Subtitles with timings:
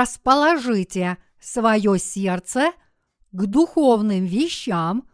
[0.00, 2.72] расположите свое сердце
[3.32, 5.06] к духовным вещам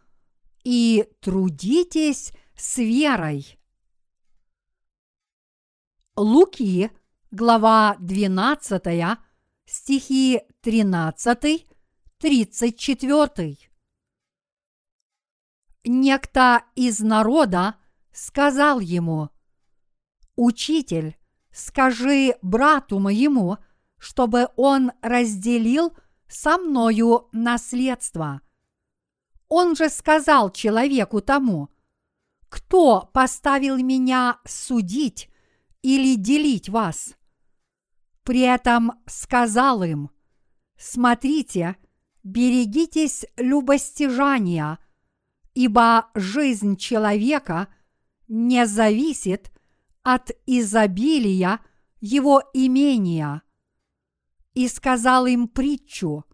[0.63, 3.59] и трудитесь с верой.
[6.15, 6.89] Луки,
[7.31, 9.19] глава 12,
[9.65, 11.67] стихи 13,
[12.19, 13.57] 34.
[15.83, 17.75] Некто из народа
[18.13, 19.29] сказал ему,
[20.37, 21.17] «Учитель,
[21.51, 23.57] скажи брату моему,
[23.97, 25.95] чтобы он разделил
[26.27, 28.41] со мною наследство».
[29.49, 31.69] Он же сказал человеку тому,
[32.49, 35.29] «Кто поставил меня судить
[35.81, 37.15] или делить вас?»
[38.23, 40.09] При этом сказал им,
[40.77, 41.77] «Смотрите,
[42.23, 44.79] берегитесь любостяжания,
[45.53, 47.69] ибо жизнь человека
[48.27, 49.51] не зависит
[50.03, 51.61] от изобилия
[52.01, 53.43] его имения».
[54.57, 56.25] И сказал им притчу,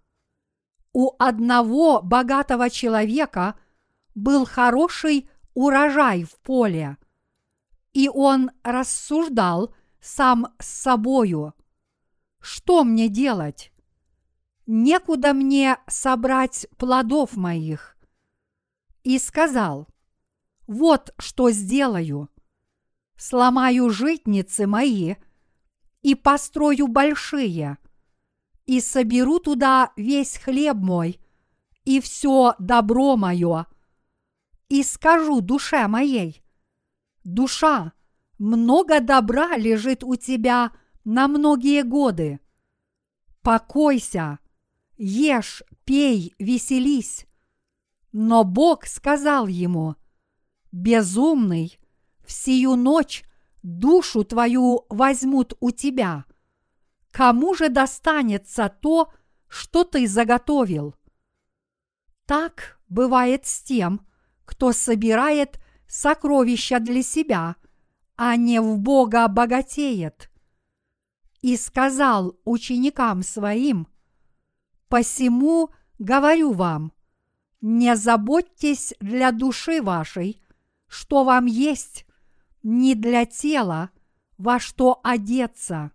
[0.94, 3.60] «У одного богатого человека
[4.16, 6.98] был хороший урожай в поле,
[7.92, 11.54] и он рассуждал сам с собою–
[12.44, 13.72] что мне делать?
[14.68, 17.98] Некуда мне собрать плодов моих.
[19.04, 19.88] И сказал,
[20.68, 22.30] вот что сделаю.
[23.16, 25.16] Сломаю житницы мои
[26.02, 27.78] и построю большие,
[28.66, 31.20] и соберу туда весь хлеб мой
[31.86, 33.68] и все добро мое,
[34.70, 36.42] и скажу душе моей,
[37.24, 37.94] душа,
[38.38, 40.72] много добра лежит у тебя–
[41.04, 42.40] на многие годы.
[43.42, 44.40] Покойся,
[44.98, 47.26] ешь, пей, веселись.
[48.12, 49.96] Но Бог сказал ему,
[50.72, 51.78] безумный,
[52.26, 53.24] в сию ночь
[53.64, 56.26] душу твою возьмут у тебя.
[57.14, 59.14] Кому же достанется то,
[59.48, 60.96] что ты заготовил?
[62.26, 64.08] Так бывает с тем,
[64.46, 67.56] кто собирает сокровища для себя,
[68.16, 70.32] а не в Бога богатеет
[71.44, 73.88] и сказал ученикам своим,
[74.88, 75.70] «Посему
[76.00, 76.94] говорю вам,
[77.62, 80.42] не заботьтесь для души вашей,
[80.88, 82.08] что вам есть,
[82.64, 83.92] не для тела,
[84.40, 85.92] во что одеться.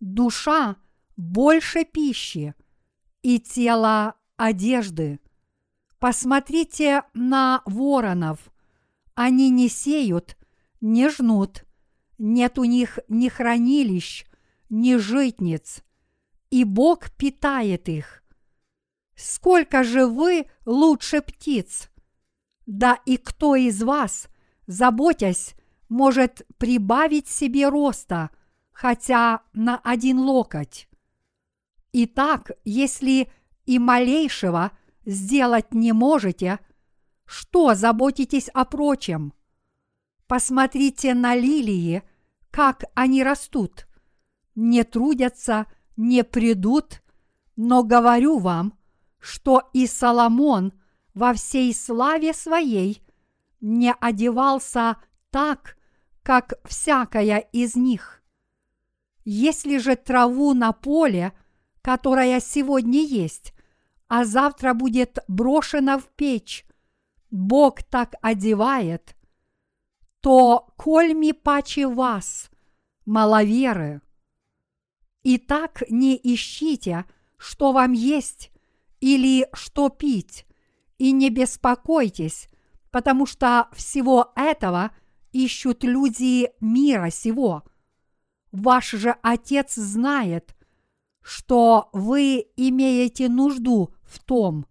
[0.00, 0.76] Душа
[1.16, 2.54] больше пищи,
[3.22, 5.20] и тело одежды.
[5.98, 8.50] Посмотрите на воронов.
[9.14, 10.38] Они не сеют,
[10.80, 11.64] не жнут,
[12.16, 14.24] нет у них ни хранилищ,
[14.70, 15.82] ни житниц,
[16.48, 18.22] и Бог питает их.
[19.14, 21.90] Сколько же вы лучше птиц?
[22.64, 24.28] Да и кто из вас,
[24.66, 25.54] заботясь,
[25.90, 28.30] может прибавить себе роста,
[28.80, 30.88] хотя на один локоть?
[31.92, 33.30] Итак, если
[33.66, 34.70] и малейшего
[35.04, 36.60] сделать не можете,
[37.26, 39.34] что заботитесь о прочем?
[40.26, 42.02] Посмотрите на лилии,
[42.50, 43.86] как они растут
[44.54, 45.66] не трудятся,
[45.98, 47.02] не придут,
[47.56, 48.78] но говорю вам,
[49.18, 50.72] что и Соломон
[51.12, 53.02] во всей славе своей
[53.60, 54.96] не одевался
[55.30, 55.76] так,
[56.22, 58.19] как всякая из них.
[59.32, 61.32] Если же траву на поле,
[61.82, 63.54] которая сегодня есть,
[64.08, 66.66] а завтра будет брошена в печь,
[67.30, 69.14] Бог так одевает,
[70.20, 72.50] то кольми паче вас,
[73.06, 74.02] маловеры.
[75.22, 77.04] И так не ищите,
[77.36, 78.50] что вам есть
[78.98, 80.44] или что пить,
[80.98, 82.48] и не беспокойтесь,
[82.90, 84.90] потому что всего этого
[85.30, 87.62] ищут люди мира сего.
[88.52, 90.56] Ваш же Отец знает,
[91.22, 94.66] что вы имеете нужду в том.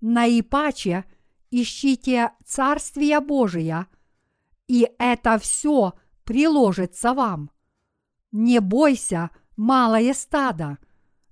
[0.00, 1.04] Наипаче
[1.50, 3.86] ищите Царствие Божие,
[4.66, 5.94] и это все
[6.24, 7.50] приложится вам.
[8.32, 10.78] Не бойся– малое стадо,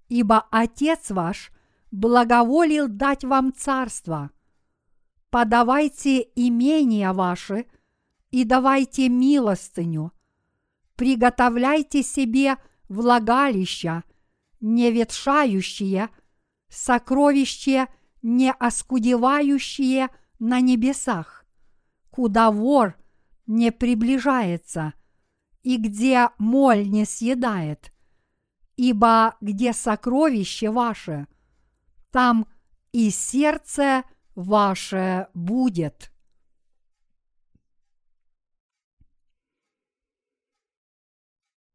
[0.09, 1.53] ибо Отец ваш
[1.91, 4.31] благоволил дать вам царство.
[5.31, 7.67] Подавайте имения ваши
[8.31, 10.13] и давайте милостыню.
[11.03, 12.59] Приготовляйте себе
[12.89, 14.05] влагалища,
[14.61, 16.11] не ветшающие,
[16.69, 17.89] сокровища,
[18.23, 21.45] не оскудевающие на небесах,
[22.13, 22.95] куда вор
[23.49, 24.93] не приближается
[25.65, 27.93] и где моль не съедает
[28.77, 31.27] ибо где сокровище ваше,
[32.13, 32.47] там
[32.93, 34.05] и сердце
[34.37, 36.12] ваше будет.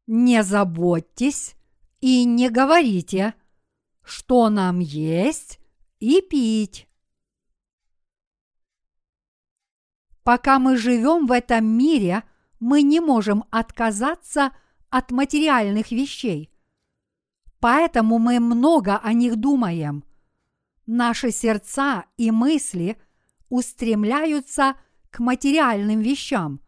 [0.08, 1.54] Не заботьтесь
[2.00, 3.34] И не говорите,
[4.02, 5.60] что нам есть
[6.00, 6.88] и пить.
[10.22, 12.22] Пока мы живем в этом мире,
[12.58, 14.52] мы не можем отказаться
[14.88, 16.50] от материальных вещей.
[17.60, 20.04] Поэтому мы много о них думаем.
[20.86, 22.96] Наши сердца и мысли
[23.50, 24.74] устремляются
[25.10, 26.62] к материальным вещам,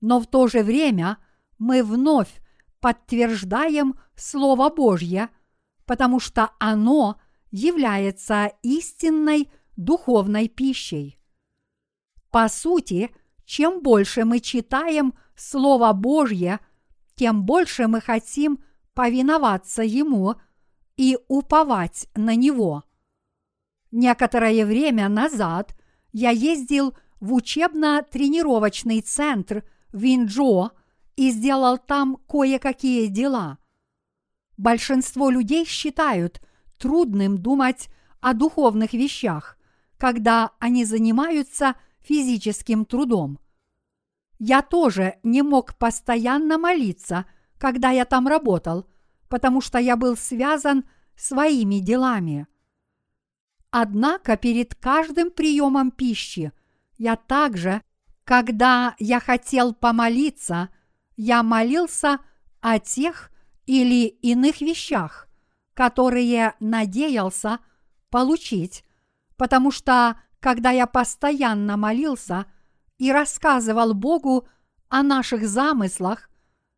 [0.00, 1.18] но в то же время
[1.58, 2.40] мы вновь
[2.80, 5.28] подтверждаем Слово Божье,
[5.86, 7.20] потому что оно
[7.50, 11.18] является истинной духовной пищей.
[12.30, 13.10] По сути,
[13.44, 16.60] чем больше мы читаем Слово Божье,
[17.14, 18.62] тем больше мы хотим
[18.94, 20.34] повиноваться Ему
[20.96, 22.84] и уповать на Него.
[23.90, 25.74] Некоторое время назад
[26.12, 30.72] я ездил в учебно-тренировочный центр в Инджо
[31.18, 33.58] и сделал там кое-какие дела.
[34.56, 36.40] Большинство людей считают
[36.78, 37.88] трудным думать
[38.20, 39.58] о духовных вещах,
[39.96, 43.38] когда они занимаются физическим трудом.
[44.38, 47.26] Я тоже не мог постоянно молиться–
[47.58, 48.86] когда я там работал,
[49.28, 52.46] потому что я был связан своими делами.
[53.70, 56.52] Однако перед каждым приемом пищи
[56.96, 57.82] я также,
[58.24, 60.70] когда я хотел помолиться,
[61.18, 62.20] я молился
[62.60, 63.30] о тех
[63.66, 65.28] или иных вещах,
[65.74, 67.58] которые надеялся
[68.08, 68.84] получить,
[69.36, 72.46] потому что когда я постоянно молился
[72.98, 74.48] и рассказывал Богу
[74.88, 76.30] о наших замыслах,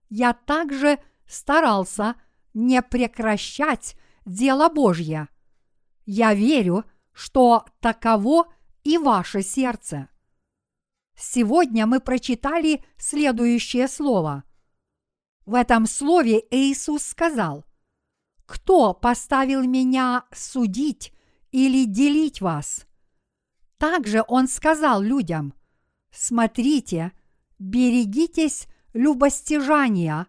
[0.08, 0.98] я также
[1.28, 2.14] старался
[2.54, 3.94] не прекращать
[4.24, 5.28] дело Божье.
[6.06, 8.46] Я верю, что таково
[8.84, 10.08] и ваше сердце.
[11.22, 14.44] Сегодня мы прочитали следующее слово.
[15.44, 17.66] В этом слове Иисус сказал,
[18.46, 21.12] «Кто поставил меня судить
[21.52, 22.86] или делить вас?»
[23.76, 25.52] Также Он сказал людям,
[26.10, 27.12] «Смотрите,
[27.58, 30.26] берегитесь любостяжания,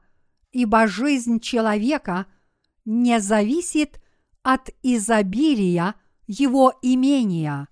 [0.52, 2.26] ибо жизнь человека
[2.84, 4.02] не зависит
[4.44, 5.96] от изобилия
[6.28, 7.70] его имения.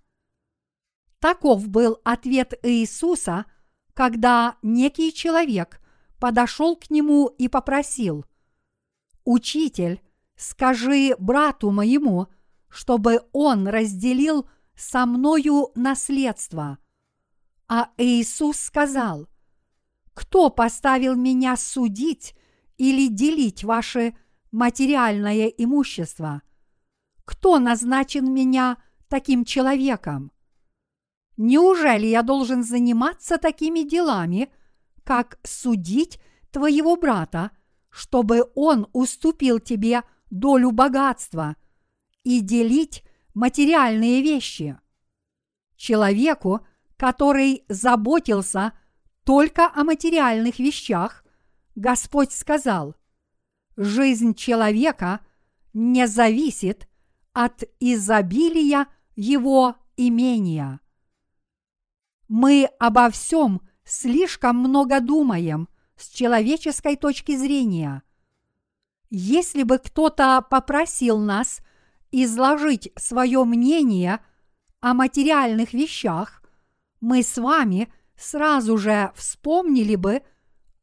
[1.19, 3.45] Таков был ответ Иисуса,
[3.93, 5.81] когда некий человек
[6.19, 8.25] подошел к нему и попросил,
[9.25, 10.01] «Учитель,
[10.35, 12.27] скажи брату моему,
[12.69, 16.77] чтобы он разделил со мною наследство».
[17.67, 19.27] А Иисус сказал–
[20.19, 22.35] кто поставил меня судить
[22.77, 24.17] или делить ваше
[24.51, 26.41] материальное имущество?
[27.23, 30.33] Кто назначен меня таким человеком?
[31.41, 34.51] Неужели я должен заниматься такими делами,
[35.05, 36.19] как судить
[36.51, 37.51] твоего брата,
[37.89, 41.55] чтобы он уступил тебе долю богатства
[42.25, 43.05] и делить
[43.35, 44.77] материальные вещи?
[45.77, 48.73] Человеку, который заботился
[49.23, 51.23] только о материальных вещах,
[51.73, 52.97] Господь сказал,
[53.77, 55.21] жизнь человека
[55.71, 56.89] не зависит
[57.31, 60.81] от изобилия его имения.
[62.29, 65.67] Мы обо всем слишком много думаем
[65.97, 68.03] с человеческой точки зрения.
[69.09, 71.59] Если бы кто-то попросил нас
[72.11, 74.21] изложить свое мнение
[74.79, 76.41] о материальных вещах,
[77.01, 80.21] мы с вами– сразу же вспомнили бы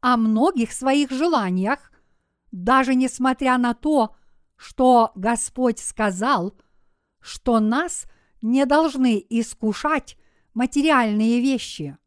[0.00, 1.92] о многих своих желаниях,
[2.50, 4.16] даже несмотря на то,
[4.56, 6.54] что Господь сказал,
[7.20, 8.06] что нас
[8.40, 10.16] не должны искушать
[10.56, 11.98] материальные вещи.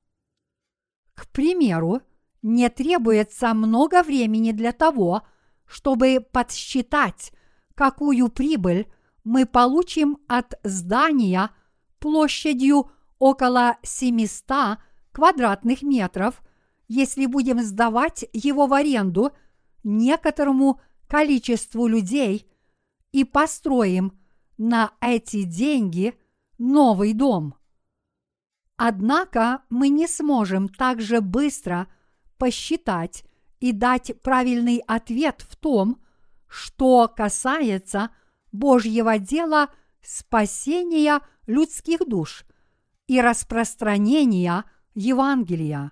[1.13, 2.01] К примеру,
[2.41, 5.21] не требуется много времени для того,
[5.65, 7.31] чтобы подсчитать,
[7.75, 8.87] какую прибыль
[9.23, 11.51] мы получим от здания
[11.99, 12.89] площадью
[13.19, 14.79] около 700
[15.11, 16.41] квадратных метров,
[16.87, 19.31] если будем сдавать его в аренду
[19.83, 22.49] некоторому количеству людей
[23.11, 24.17] и построим
[24.57, 26.15] на эти деньги
[26.57, 27.58] новый дом.
[28.81, 31.89] Однако мы не сможем так же быстро
[32.37, 33.25] посчитать
[33.59, 36.01] и дать правильный ответ в том,
[36.47, 38.09] что касается
[38.53, 39.67] Божьего дела
[40.01, 42.45] спасения людских душ
[43.07, 44.63] и распространения–
[44.95, 45.91] Евангелия.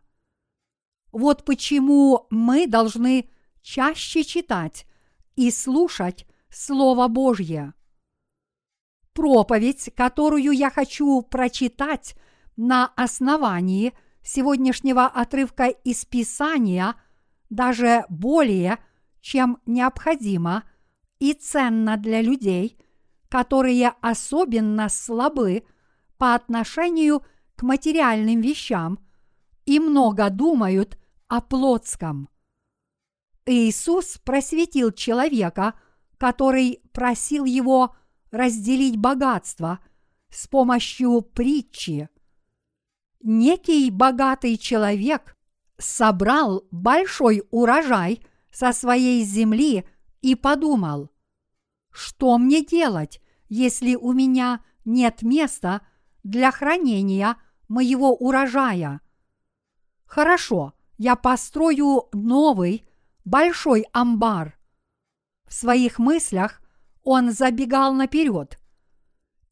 [1.12, 3.30] Вот почему мы должны
[3.62, 4.88] чаще читать
[5.36, 7.74] и слушать Слово Божье.
[9.12, 12.16] Проповедь, которую я хочу прочитать
[12.58, 16.96] на основании сегодняшнего отрывка из Писания,
[17.50, 18.80] даже более,
[19.22, 20.64] чем необходимо,
[21.20, 22.78] и ценно для людей,
[23.30, 25.64] которые особенно слабы
[26.18, 27.24] по отношению
[27.56, 29.00] к материальным вещам
[29.66, 30.98] и много думают
[31.28, 32.30] о плотском.
[33.46, 35.74] Иисус просветил человека,
[36.18, 37.96] который просил его
[38.32, 39.80] разделить богатство
[40.30, 42.10] с помощью притчи.
[43.22, 45.36] Некий богатый человек
[45.78, 49.88] собрал большой урожай со своей земли
[50.22, 51.10] и подумал,
[51.92, 55.82] что мне делать, если у меня нет места
[56.24, 59.02] для хранения моего урожая?
[60.06, 62.88] Хорошо, я построю новый
[63.26, 64.58] большой амбар.
[65.48, 66.62] В своих мыслях
[67.04, 68.60] он забегал наперед.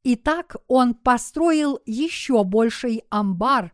[0.06, 3.74] И так он построил еще больший амбар,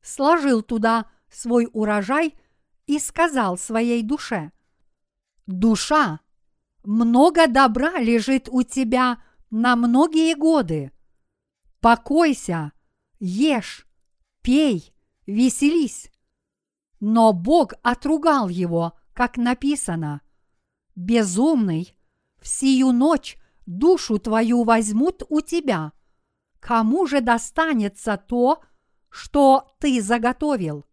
[0.00, 2.38] сложил туда свой урожай
[2.86, 4.52] и сказал своей душе,
[5.46, 6.20] «Душа,
[6.84, 9.20] много добра лежит у тебя
[9.50, 10.92] на многие годы.
[11.80, 12.70] Покойся,
[13.18, 13.88] ешь,
[14.42, 14.94] пей,
[15.26, 16.12] веселись».
[17.00, 20.20] Но Бог отругал его, как написано,
[20.94, 21.96] «Безумный,
[22.40, 25.92] в сию ночь душу твою возьмут у тебя.
[26.60, 28.62] Кому же достанется то,
[29.10, 30.86] что ты заготовил?»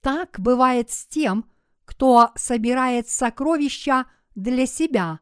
[0.00, 1.50] Так бывает с тем,
[1.84, 5.20] кто собирает сокровища для себя,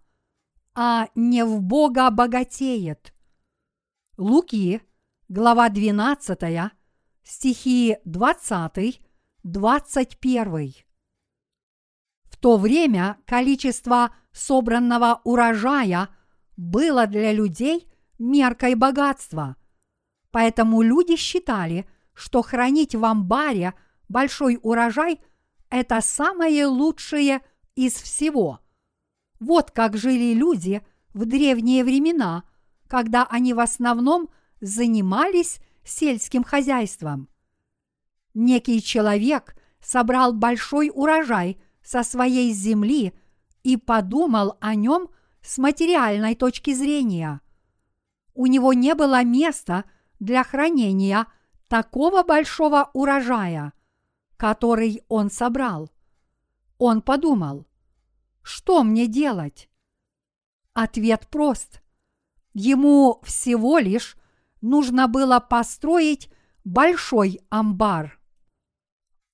[0.75, 3.13] а не в Бога богатеет.
[4.17, 4.83] Луки,
[5.29, 6.73] глава 12,
[7.23, 9.01] стихи 20,
[9.43, 10.75] 21.
[12.25, 16.11] В то время количество собранного урожая
[16.59, 17.89] было для людей
[18.19, 19.57] меркой богатства.
[20.31, 23.73] Поэтому люди считали, что хранить в амбаре–
[24.09, 25.21] большой урожай–
[25.71, 27.43] это самое лучшее
[27.75, 28.61] из всего.
[29.39, 30.83] Вот как жили люди
[31.15, 32.45] в древние времена,
[32.89, 37.29] когда они в основном занимались сельским хозяйством.
[38.35, 43.15] Некий человек собрал большой урожай со своей земли
[43.63, 45.09] и подумал о нем
[45.43, 47.41] с материальной точки зрения.
[48.35, 49.85] У него не было места
[50.21, 51.27] для хранения
[51.69, 53.73] такого большого урожая
[54.39, 55.91] который он собрал.
[56.79, 57.67] Он подумал,
[58.41, 59.69] что мне делать?
[60.73, 61.83] Ответ прост.
[62.55, 64.17] Ему всего лишь
[64.61, 66.31] нужно было построить
[66.65, 68.19] большой амбар.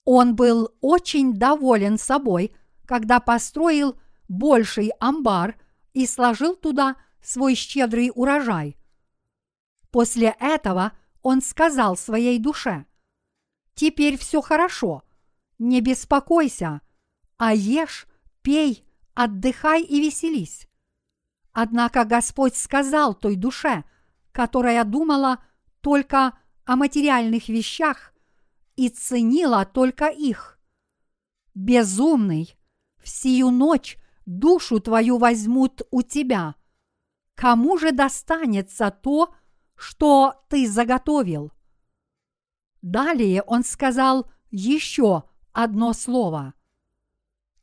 [0.05, 2.57] Он был очень доволен собой,
[2.87, 5.57] когда построил больший амбар
[5.95, 8.77] и сложил туда свой щедрый урожай.
[9.91, 12.85] После этого он сказал своей душе–
[13.75, 15.03] Теперь все хорошо.
[15.59, 16.81] Не беспокойся,
[17.37, 18.07] а ешь,
[18.43, 18.85] пей,
[19.15, 20.69] отдыхай и веселись.
[21.53, 23.85] Однако Господь сказал той душе,
[24.33, 25.45] которая думала
[25.81, 28.13] только о материальных вещах
[28.77, 30.59] и ценила только их.
[31.55, 32.57] Безумный,
[33.03, 33.97] в сию ночь
[34.27, 36.55] душу твою возьмут у тебя.
[37.35, 39.35] Кому же достанется то,
[39.77, 41.53] что ты заготовил?
[42.83, 46.55] Далее он сказал еще одно слово.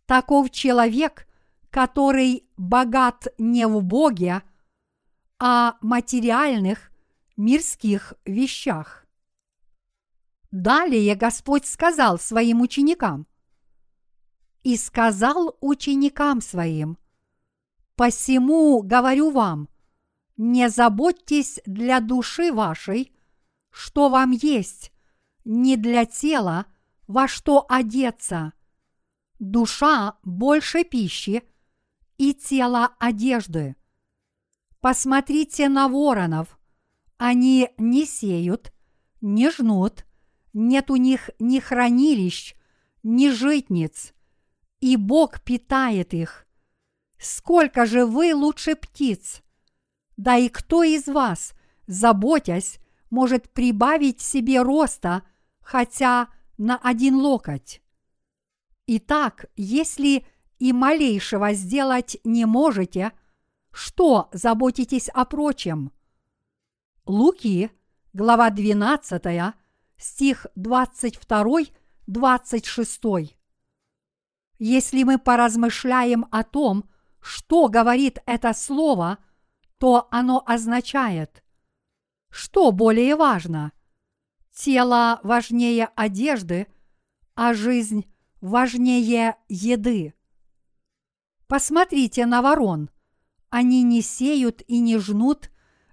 [0.06, 1.28] Таков человек,
[1.70, 4.44] который богат не в Боге,
[5.40, 6.92] а материальных
[7.38, 9.06] мирских вещах.
[10.52, 13.26] Далее Господь сказал своим ученикам,
[14.64, 16.98] и сказал ученикам своим,
[17.96, 19.70] «Посему говорю вам,
[20.38, 23.14] не заботьтесь для души вашей,
[23.70, 24.92] что вам есть,
[25.46, 26.66] не для тела,
[27.08, 28.54] во что одеться.
[29.40, 31.44] Душа больше пищи
[32.18, 33.76] и тело одежды.
[34.80, 36.60] Посмотрите на воронов.
[37.18, 38.74] Они не сеют,
[39.22, 40.06] не жнут,
[40.54, 42.56] нет у них ни хранилищ,
[43.04, 44.14] ни житниц,
[44.82, 46.46] и Бог питает их.
[47.18, 49.42] Сколько же вы лучше птиц?
[50.18, 51.54] Да и кто из вас,
[51.88, 55.24] заботясь, может прибавить себе роста
[55.62, 57.82] хотя на один локоть.
[58.88, 60.26] Итак, если
[60.60, 63.14] и малейшего сделать не можете,
[63.72, 65.92] что заботитесь о прочем?
[67.06, 67.70] Луки,
[68.14, 69.54] глава 12,
[69.98, 73.36] стих 22-26.
[74.64, 76.90] Если мы поразмышляем о том,
[77.20, 79.18] что говорит это слово,
[79.80, 81.44] то оно означает,
[82.30, 83.72] что более важно–
[84.54, 86.68] Тело важнее одежды,
[87.36, 88.06] а жизнь
[88.42, 90.14] важнее еды.
[91.48, 92.90] Посмотрите на ворон.
[93.50, 95.50] Они не сеют и не жнут,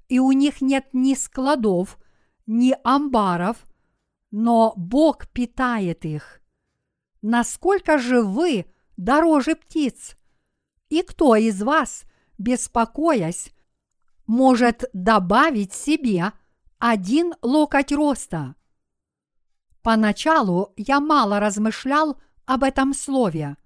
[0.09, 1.99] и у них нет ни складов,
[2.47, 3.65] ни амбаров,
[4.31, 6.41] но Бог питает их.
[7.23, 10.17] Насколько же вы дороже птиц?
[10.89, 12.05] И кто из вас,
[12.39, 13.53] беспокоясь,
[14.27, 16.33] может добавить себе
[16.79, 18.55] один локоть роста?
[19.83, 23.57] Поначалу я мало размышлял об этом слове.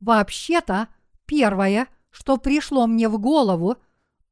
[0.00, 0.88] Вообще-то,
[1.26, 3.76] первое, что пришло мне в голову,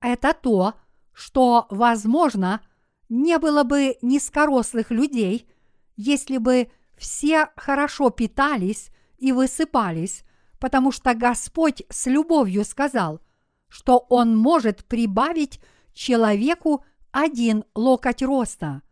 [0.00, 0.74] это то,
[1.12, 2.60] что, возможно,
[3.08, 5.48] не было бы низкорослых людей,
[5.96, 10.24] если бы все хорошо питались и высыпались,
[10.58, 13.20] потому что Господь с любовью сказал,
[13.68, 15.60] что Он может прибавить
[15.92, 18.82] человеку один локоть роста.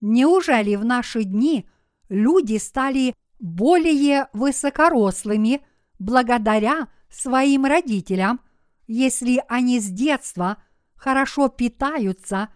[0.00, 1.68] Неужели в наши дни
[2.08, 5.64] люди стали более высокорослыми
[5.98, 8.40] благодаря своим родителям,
[8.86, 10.58] если они с детства
[10.94, 12.48] хорошо питаются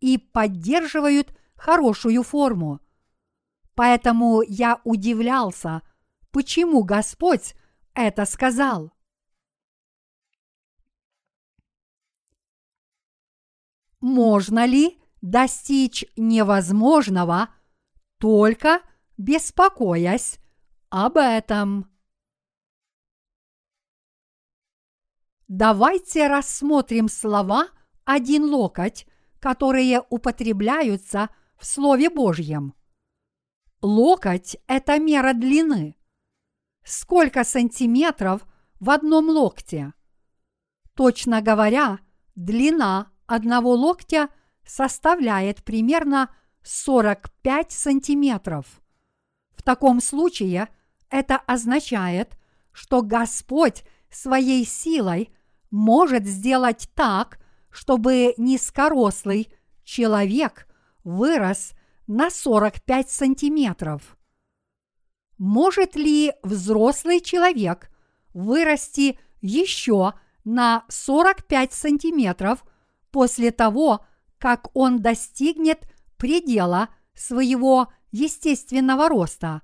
[0.00, 2.80] и поддерживают хорошую форму?
[3.76, 5.82] Поэтому я удивлялся,
[6.30, 7.54] почему Господь
[7.92, 8.90] это сказал.
[14.00, 17.50] Можно ли достичь невозможного,
[18.18, 18.80] только
[19.18, 20.38] беспокоясь
[20.88, 21.90] об этом?
[25.48, 27.68] Давайте рассмотрим слова
[28.04, 29.06] «один локоть»,
[29.38, 31.28] которые употребляются
[31.58, 32.74] в Слове Божьем.
[33.86, 35.94] Локоть– это мера длины.
[36.82, 38.44] Сколько сантиметров
[38.80, 39.92] в одном локте?
[40.96, 42.00] Точно говоря,
[42.34, 44.28] длина одного локтя
[44.66, 46.34] составляет примерно
[46.64, 48.66] 45 сантиметров.
[49.54, 50.68] В таком случае
[51.08, 52.36] это означает,
[52.72, 55.32] что Господь своей силой
[55.70, 57.38] может сделать так,
[57.70, 59.46] чтобы низкорослый
[59.84, 60.66] человек
[61.04, 64.16] вырос на 45 сантиметров.
[65.38, 67.90] Может ли взрослый человек
[68.32, 70.14] вырасти еще
[70.44, 72.64] на 45 сантиметров
[73.10, 74.06] после того,
[74.38, 79.62] как он достигнет предела своего естественного роста?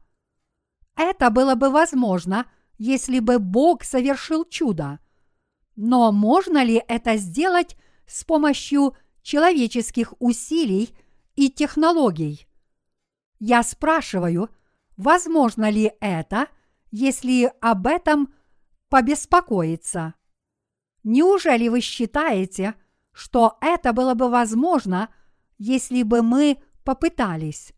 [0.96, 4.98] Это было бы возможно, если бы Бог совершил чудо.
[5.76, 7.76] Но можно ли это сделать
[8.06, 10.94] с помощью человеческих усилий
[11.34, 12.46] и технологий.
[13.38, 14.50] Я спрашиваю,
[14.96, 16.48] возможно ли это,
[16.90, 18.32] если об этом
[18.88, 20.14] побеспокоиться?
[21.02, 22.74] Неужели вы считаете,
[23.12, 25.12] что это было бы возможно,
[25.58, 27.72] если бы мы попытались?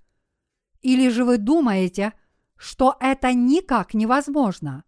[0.82, 2.12] Или же вы думаете,
[2.56, 4.84] что это никак невозможно?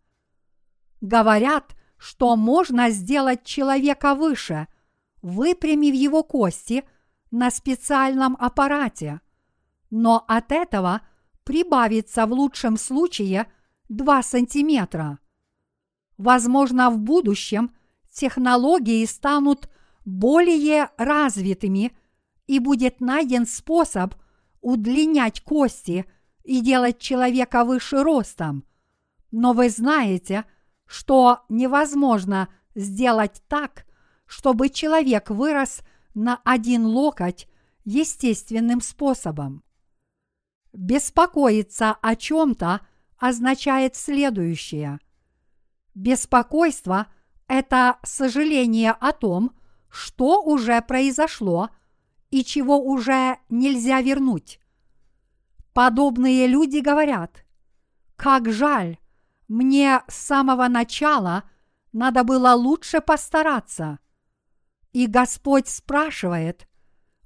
[1.01, 4.69] Говорят, что можно сделать человека выше,
[5.23, 6.85] выпрямив его кости–
[7.37, 9.21] на специальном аппарате,
[9.91, 11.03] но от этого
[11.45, 13.47] прибавится в лучшем случае
[13.91, 15.19] 2 сантиметра.
[16.17, 17.75] Возможно, в будущем
[18.11, 19.69] технологии станут
[20.07, 21.95] более развитыми
[22.47, 24.15] и будет найден способ
[24.63, 26.07] удлинять кости
[26.43, 28.65] и делать человека выше ростом.
[29.31, 30.47] Но вы знаете,
[30.87, 33.85] что невозможно сделать так,
[34.25, 35.83] чтобы человек вырос–
[36.17, 37.47] на один локоть
[37.85, 39.63] естественным способом.
[40.73, 42.81] Беспокоиться о чем-то
[43.19, 44.99] означает следующее.
[45.95, 47.07] Беспокойство–
[47.49, 49.53] это сожаление о том,
[49.91, 51.69] что уже произошло
[52.31, 54.59] и чего уже нельзя вернуть.
[55.75, 57.45] Подобные люди говорят,
[58.17, 58.99] как жаль,
[59.49, 61.45] мне с самого начала
[61.93, 63.99] надо было лучше постараться–
[64.97, 66.67] и Господь спрашивает,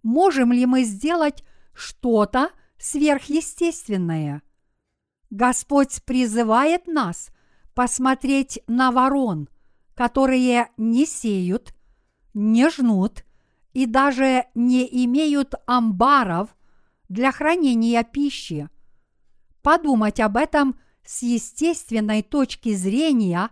[0.02, 4.42] можем ли мы сделать что-то сверхъестественное.
[5.30, 7.30] Господь призывает нас
[7.72, 9.48] посмотреть на ворон,
[9.94, 11.72] которые не сеют,
[12.35, 13.24] не жнут
[13.72, 16.56] и даже не имеют амбаров
[17.09, 18.68] для хранения пищи.
[19.62, 23.48] Подумать об этом с естественной точки зрения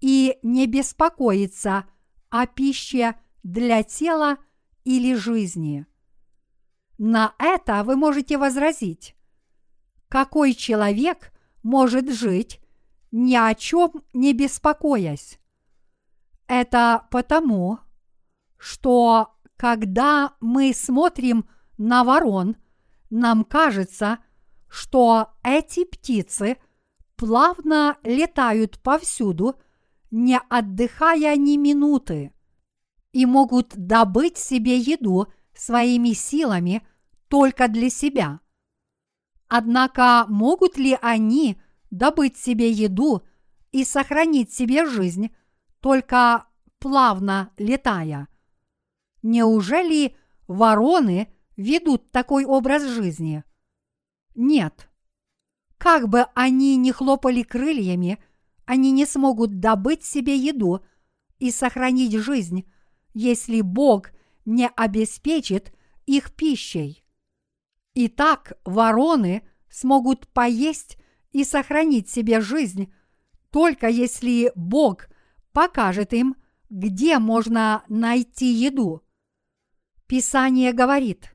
[0.00, 1.84] и не беспокоиться
[2.28, 3.14] о пище
[3.46, 4.38] для тела
[4.84, 5.86] или жизни.
[6.98, 9.14] На это вы можете возразить.
[10.08, 11.32] Какой человек
[11.62, 12.60] может жить,
[13.12, 15.38] ни о чем не беспокоясь?
[16.48, 17.78] Это потому,
[18.58, 22.56] что когда мы смотрим на ворон,
[23.10, 24.18] нам кажется,
[24.68, 26.56] что эти птицы
[27.14, 29.60] плавно летают повсюду,
[30.10, 32.32] не отдыхая ни минуты,
[33.16, 36.86] и могут добыть себе еду своими силами
[37.28, 38.40] только для себя.
[39.48, 41.58] Однако могут ли они
[41.90, 43.22] добыть себе еду
[43.72, 45.34] и сохранить себе жизнь,
[45.80, 46.46] только
[46.78, 48.28] плавно летая?
[49.22, 50.14] Неужели
[50.46, 53.44] вороны ведут такой образ жизни?
[54.34, 54.90] Нет.
[55.78, 58.22] Как бы они ни хлопали крыльями,
[58.66, 60.84] они не смогут добыть себе еду
[61.38, 62.66] и сохранить жизнь,
[63.16, 64.10] если Бог
[64.44, 65.72] не обеспечит
[66.04, 67.02] их пищей.
[67.94, 70.98] Итак, вороны смогут поесть
[71.32, 72.92] и сохранить себе жизнь,
[73.50, 75.08] только если Бог
[75.52, 76.36] покажет им,
[76.68, 79.02] где можно найти еду.
[80.06, 81.34] Писание говорит,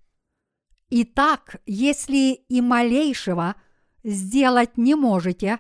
[0.92, 3.56] «Итак, если и малейшего
[4.04, 5.58] сделать не можете,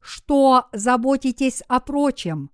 [0.00, 2.50] что заботитесь о прочем?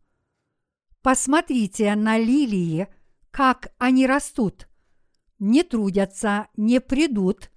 [1.00, 2.88] Посмотрите на лилии,
[3.34, 4.68] как они растут.
[5.40, 7.50] Не трудятся, не придут,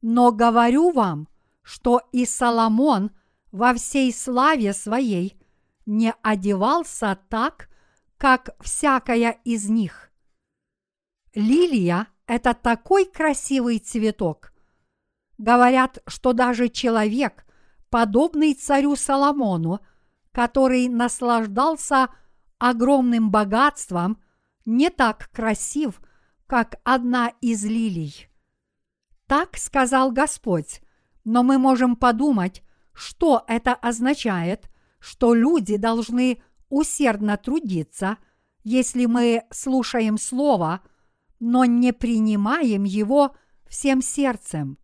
[0.00, 1.26] но говорю вам,
[1.62, 3.10] что и Соломон
[3.50, 5.36] во всей славе своей
[5.84, 7.68] не одевался так,
[8.18, 10.12] как всякая из них.
[11.34, 14.52] Лилия– это такой красивый цветок.
[15.38, 17.46] Говорят, что даже человек,
[17.90, 19.80] подобный царю Соломону,
[20.30, 22.10] который наслаждался
[22.58, 24.22] огромным богатством,
[24.66, 26.02] не так красив,
[26.46, 28.28] как одна из лилий.
[29.26, 30.82] Так сказал Господь,
[31.24, 38.18] но мы можем подумать, что это означает, что люди должны усердно трудиться,
[38.62, 40.82] если мы слушаем Слово–
[41.38, 44.78] но не принимаем его всем сердцем.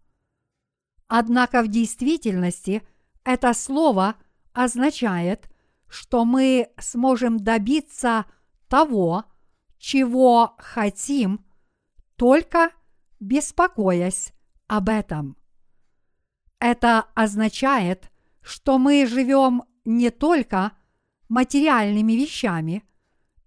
[1.09, 2.87] Однако в действительности
[3.25, 4.17] это слово
[4.53, 5.51] означает,
[5.89, 8.27] что мы сможем добиться
[8.69, 9.25] того,
[9.83, 11.45] чего хотим,
[12.17, 12.71] только
[13.19, 14.33] беспокоясь
[14.67, 15.37] об этом.
[16.59, 18.11] Это означает,
[18.43, 20.73] что мы живем не только
[21.29, 22.85] материальными вещами,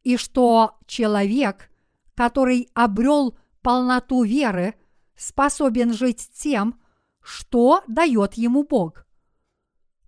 [0.03, 1.69] и что человек–
[2.15, 4.75] который обрел полноту веры,
[5.15, 6.79] способен жить тем,
[7.21, 9.05] что дает ему Бог.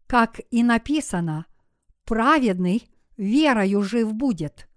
[0.07, 1.45] Как и написано,
[2.05, 4.69] праведный верою жив будет.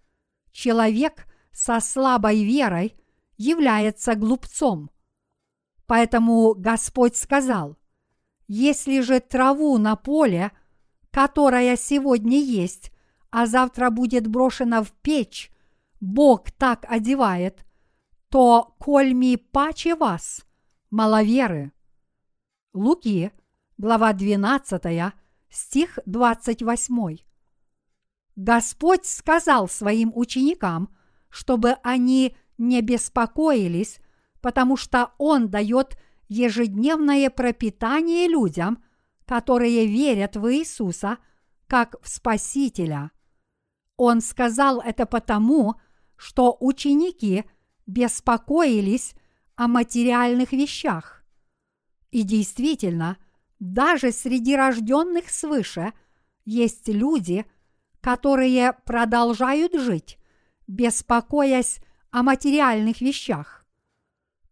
[0.50, 2.96] Человек со слабой верой
[3.36, 4.90] является глупцом.
[5.86, 7.76] Поэтому Господь сказал,
[8.46, 10.52] если же траву на поле,
[11.10, 12.92] которая сегодня есть,
[13.30, 15.50] а завтра будет брошена в печь,
[16.00, 17.64] Бог так одевает,
[18.28, 20.44] то кольми паче вас,
[20.90, 21.72] маловеры.
[22.72, 23.32] Луки,
[23.76, 25.12] глава 12,
[25.48, 27.16] стих 28.
[28.36, 30.96] Господь сказал своим ученикам,
[31.31, 34.01] чтобы они не беспокоились,
[34.40, 35.97] потому что Он дает
[36.29, 38.83] ежедневное пропитание людям,
[39.25, 41.19] которые верят в Иисуса
[41.66, 43.11] как в Спасителя.
[43.97, 45.77] Он сказал это потому,
[46.16, 47.45] что ученики
[47.87, 49.14] беспокоились
[49.57, 51.25] о материальных вещах.
[52.11, 53.19] И действительно,
[53.59, 55.93] даже среди рожденных свыше
[56.45, 57.45] есть люди,
[58.01, 60.19] которые продолжают жить,
[60.70, 61.80] беспокоясь
[62.12, 63.66] о материальных вещах.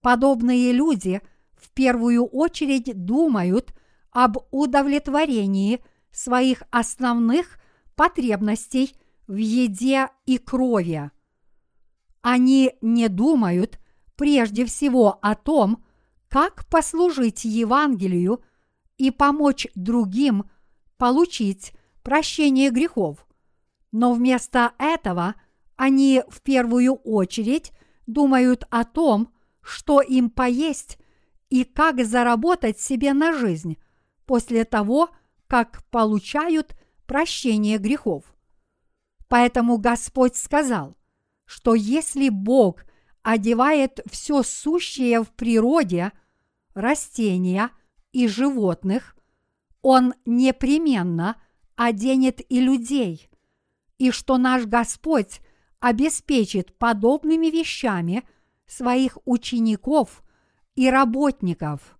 [0.00, 1.22] Подобные люди
[1.56, 3.72] в первую очередь думают
[4.10, 7.60] об удовлетворении своих основных
[7.94, 8.96] потребностей
[9.28, 11.10] в еде и крови.
[12.20, 13.78] Они не думают
[14.16, 15.84] прежде всего о том,
[16.28, 18.42] как послужить Евангелию
[18.96, 20.50] и помочь другим
[20.96, 23.24] получить прощение грехов.
[23.92, 25.36] Но вместо этого
[25.78, 27.72] они в первую очередь
[28.06, 30.98] думают о том, что им поесть
[31.50, 33.78] и как заработать себе на жизнь
[34.26, 35.10] после того,
[35.46, 38.24] как получают прощение грехов.
[39.28, 40.96] Поэтому Господь сказал,
[41.44, 42.84] что если Бог
[43.22, 46.10] одевает все сущее в природе,
[46.74, 47.70] растения
[48.10, 49.16] и животных,
[49.80, 51.40] Он непременно
[51.76, 53.30] оденет и людей,
[53.98, 55.40] и что наш Господь
[55.80, 58.24] обеспечит подобными вещами
[58.66, 60.22] своих учеников
[60.74, 61.98] и работников.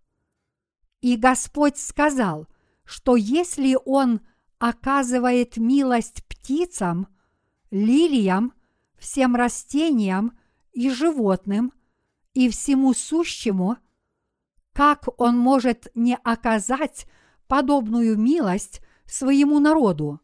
[1.01, 2.49] И Господь сказал,
[2.85, 4.21] что если Он
[4.59, 7.09] оказывает милость птицам,
[7.71, 8.53] лилиям
[8.97, 10.37] всем растениям
[10.73, 11.73] и животным
[12.35, 13.77] и всему сущему,
[14.73, 17.07] как он может не оказать
[17.49, 20.21] подобную милость своему народу?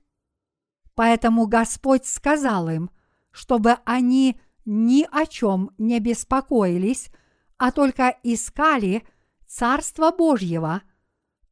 [0.95, 2.91] Поэтому Господь сказал им,
[3.35, 7.11] чтобы они ни о чем не беспокоились,
[7.59, 9.03] а только искали
[9.45, 10.83] Царство Божьего.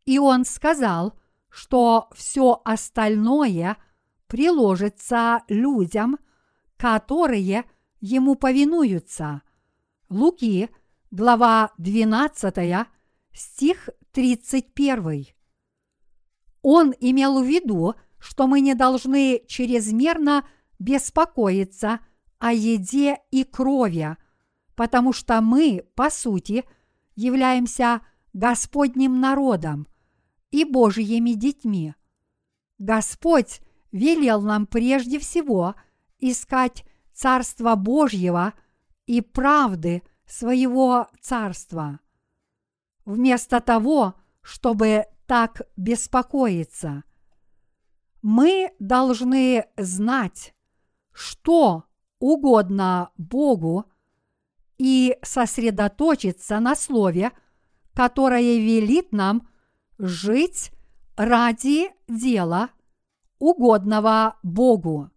[0.05, 1.18] И Он сказал,
[1.49, 3.77] что все остальное
[4.29, 6.18] приложится людям,
[6.77, 7.64] которые
[8.01, 9.42] Ему повинуются.
[10.09, 10.71] Луки,
[11.11, 12.87] глава 12,
[13.33, 15.27] стих 31.
[16.62, 20.45] Он имел в виду, что мы не должны чрезмерно
[20.83, 22.01] беспокоиться
[22.38, 24.16] о еде и крови,
[24.75, 26.64] потому что мы, по сути,
[27.14, 29.87] являемся Господним народом
[30.51, 31.95] и Божьими детьми.
[32.79, 33.61] Господь
[33.92, 35.75] велел нам прежде всего
[36.18, 38.55] искать Царство Божьего
[39.07, 42.01] и правды своего Царства.
[43.05, 47.05] Вместо того, чтобы так беспокоиться–
[48.23, 50.55] мы должны знать,
[51.12, 51.85] что
[52.18, 53.87] угодно Богу
[54.79, 57.33] и сосредоточиться на Слове,
[57.94, 59.48] которое велит нам
[59.98, 60.72] жить
[61.16, 62.70] ради дела,
[63.38, 65.11] угодного Богу.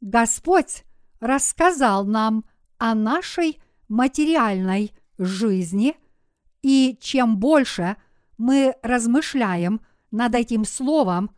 [0.00, 0.84] Господь
[1.20, 2.44] рассказал нам
[2.78, 5.96] о нашей материальной жизни,
[6.62, 7.96] и чем больше
[8.38, 9.80] мы размышляем
[10.10, 11.30] над этим словом,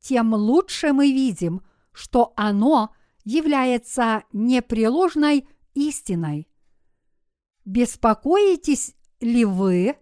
[0.00, 1.62] тем лучше мы видим,
[1.96, 6.46] что оно является непреложной истиной.
[7.64, 9.96] Беспокоитесь ли вы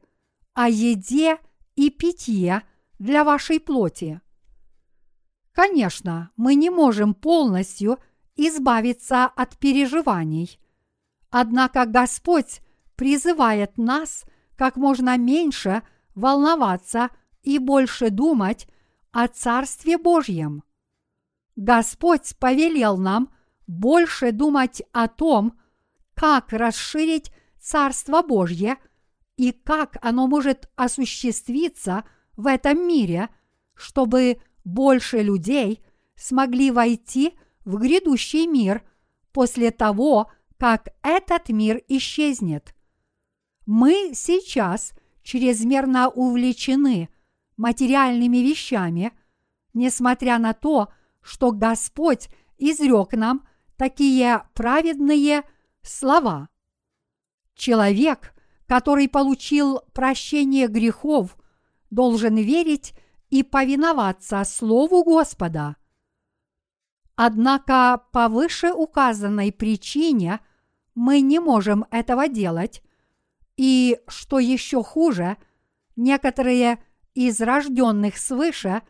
[0.55, 1.39] о еде
[1.77, 2.63] и питье
[2.99, 4.21] для вашей плоти?
[5.53, 8.01] Конечно, мы не можем полностью
[8.35, 10.59] избавиться от переживаний.
[11.31, 12.61] Однако Господь
[12.97, 14.25] призывает нас
[14.57, 15.83] как можно меньше
[16.17, 17.11] волноваться
[17.45, 18.67] и больше думать
[19.13, 20.65] о Царстве Божьем.
[21.57, 23.33] Господь повелел нам
[23.67, 25.59] больше думать о том,
[26.15, 28.77] как расширить Царство Божье
[29.37, 32.05] и как оно может осуществиться
[32.37, 33.31] в этом мире,
[33.75, 35.83] чтобы больше людей
[36.15, 38.83] смогли войти в грядущий мир
[39.33, 42.75] после того, как этот мир исчезнет.
[43.67, 47.09] Мы сейчас чрезмерно увлечены
[47.57, 49.13] материальными вещами,
[49.73, 50.95] несмотря на то, что
[51.53, 55.43] Господь изрек нам такие праведные
[55.83, 56.49] слова.
[57.55, 58.35] Человек,
[58.67, 61.37] который получил прощение грехов,
[61.91, 62.95] должен верить
[63.31, 65.77] и повиноваться Слову Господа.
[67.17, 70.41] Однако по вышеуказанной причине
[70.95, 72.83] мы не можем этого делать,
[73.57, 75.37] и, что еще хуже,
[75.97, 76.85] некоторые
[77.15, 78.83] из рожденных свыше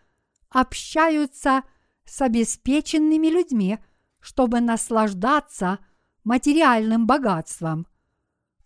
[0.48, 1.73] общаются с
[2.20, 3.78] обеспеченными людьми,
[4.20, 5.78] чтобы наслаждаться
[6.22, 7.86] материальным богатством.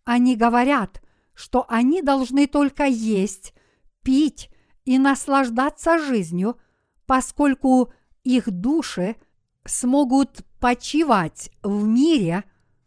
[0.05, 1.03] Они говорят,
[1.35, 3.55] что они должны только есть,
[4.03, 4.51] пить
[4.85, 6.59] и наслаждаться жизнью,
[7.07, 7.93] поскольку
[8.25, 9.17] их души
[9.65, 12.45] смогут почивать в мире,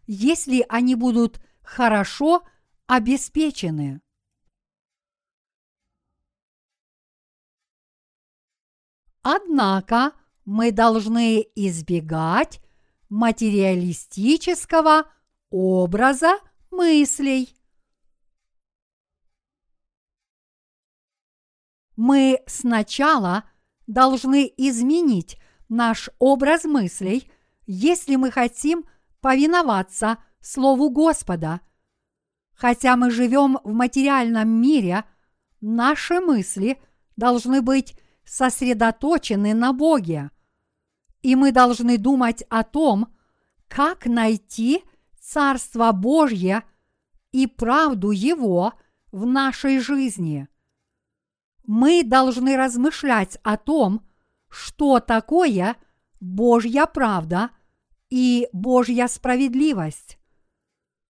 [0.07, 2.43] если они будут хорошо
[2.87, 4.01] обеспечены.
[9.21, 10.13] Однако
[10.45, 12.61] мы должны избегать
[13.09, 15.05] материалистического
[15.49, 16.37] образа
[16.71, 17.55] мыслей.
[21.95, 23.43] Мы сначала
[23.85, 25.37] должны изменить
[25.69, 27.29] наш образ мыслей,
[27.65, 28.85] если мы хотим
[29.19, 31.61] повиноваться Слову Господа.
[32.55, 35.03] Хотя мы живем в материальном мире,
[35.59, 36.81] наши мысли
[37.15, 37.95] должны быть
[38.31, 40.31] сосредоточены на Боге.
[41.21, 43.13] И мы должны думать о том,
[43.67, 44.85] как найти
[45.19, 46.63] Царство Божье
[47.33, 48.73] и правду Его
[49.11, 50.47] в нашей жизни.
[51.65, 54.07] Мы должны размышлять о том,
[54.47, 55.75] что такое
[56.21, 57.49] Божья правда
[58.09, 60.17] и Божья справедливость.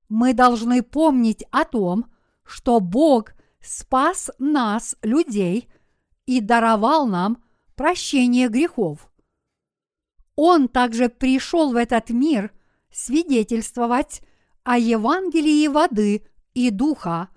[0.10, 2.12] Мы должны помнить о том,
[2.44, 5.72] что Бог спас нас, людей,
[6.26, 7.44] и даровал нам
[7.76, 9.12] прощение грехов.
[10.36, 12.52] Он также пришел в этот мир
[12.92, 14.22] свидетельствовать
[14.64, 17.30] о Евангелии воды и духа,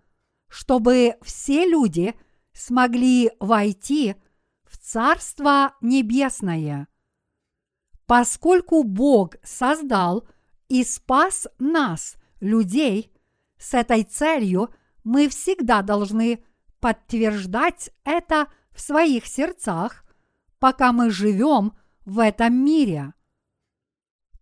[0.48, 2.14] чтобы все люди
[2.52, 4.16] смогли войти
[4.64, 6.88] в Царство Небесное.
[8.06, 10.28] Поскольку Бог создал
[10.68, 13.12] и спас нас, людей,
[13.58, 16.44] с этой целью мы всегда должны
[16.80, 20.04] подтверждать это в своих сердцах,
[20.58, 21.72] пока мы живем
[22.04, 23.14] в этом мире.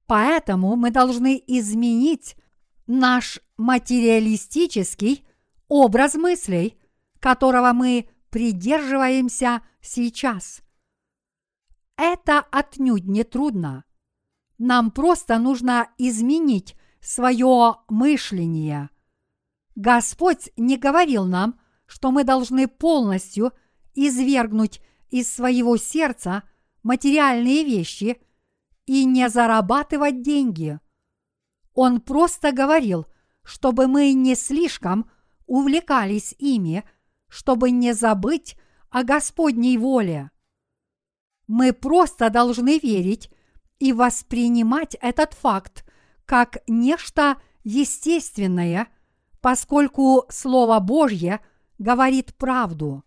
[0.07, 2.37] Поэтому мы должны изменить
[2.87, 5.27] наш материалистический
[5.69, 6.79] образ мыслей,
[7.21, 10.63] которого мы придерживаемся сейчас.
[11.97, 13.85] Это отнюдь не трудно.
[14.59, 18.91] Нам просто нужно изменить свое мышление.
[19.75, 23.53] Господь не говорил нам, что мы должны полностью
[23.95, 26.43] извергнуть из своего сердца
[26.83, 28.21] материальные вещи
[28.87, 30.81] и не зарабатывать деньги.
[31.75, 33.07] Он просто говорил,
[33.43, 35.11] чтобы мы не слишком
[35.47, 36.85] увлекались ими,
[37.29, 38.57] чтобы не забыть
[38.91, 40.31] о Господней воле.
[41.47, 43.31] Мы просто должны верить
[43.79, 45.85] и воспринимать этот факт
[46.25, 48.89] как нечто естественное,
[49.41, 51.41] поскольку Слово Божье
[51.79, 53.05] говорит правду.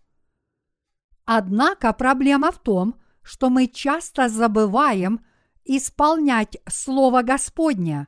[1.26, 5.20] Однако проблема в том, что мы часто забываем
[5.64, 8.06] исполнять Слово Господне.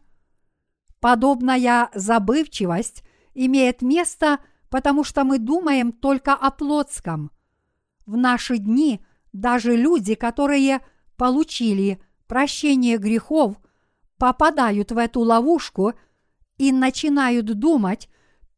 [1.01, 3.03] Подобная забывчивость
[3.35, 4.39] имеет место,
[4.71, 7.33] потому что мы думаем только о плотском.
[8.07, 10.81] В наши дни даже люди, которые
[11.17, 13.57] получили прощение грехов,
[14.17, 15.95] попадают в эту ловушку
[16.57, 18.09] и начинают думать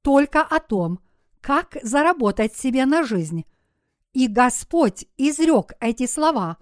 [0.03, 1.01] только о том,
[1.41, 3.47] как заработать себе на жизнь.
[4.13, 6.59] И Господь изрек эти слова,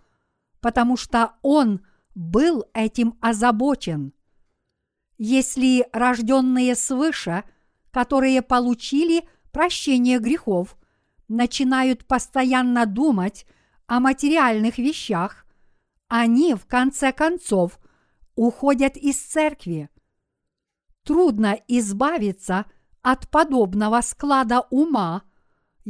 [0.60, 1.80] потому что Он
[2.14, 4.12] был этим озабочен.
[5.16, 7.44] Если рожденные свыше,
[7.90, 10.76] которые получили прощение грехов,
[11.26, 13.46] начинают постоянно думать
[13.86, 15.46] о материальных вещах,
[16.08, 17.78] они в конце концов
[18.34, 19.90] уходят из церкви.
[21.02, 22.66] Трудно избавиться
[23.02, 25.22] от подобного склада ума,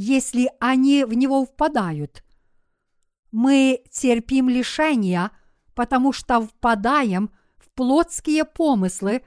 [0.00, 2.22] если они в него впадают.
[3.32, 5.32] Мы терпим лишения,
[5.74, 9.24] потому что впадаем в плотские помыслы.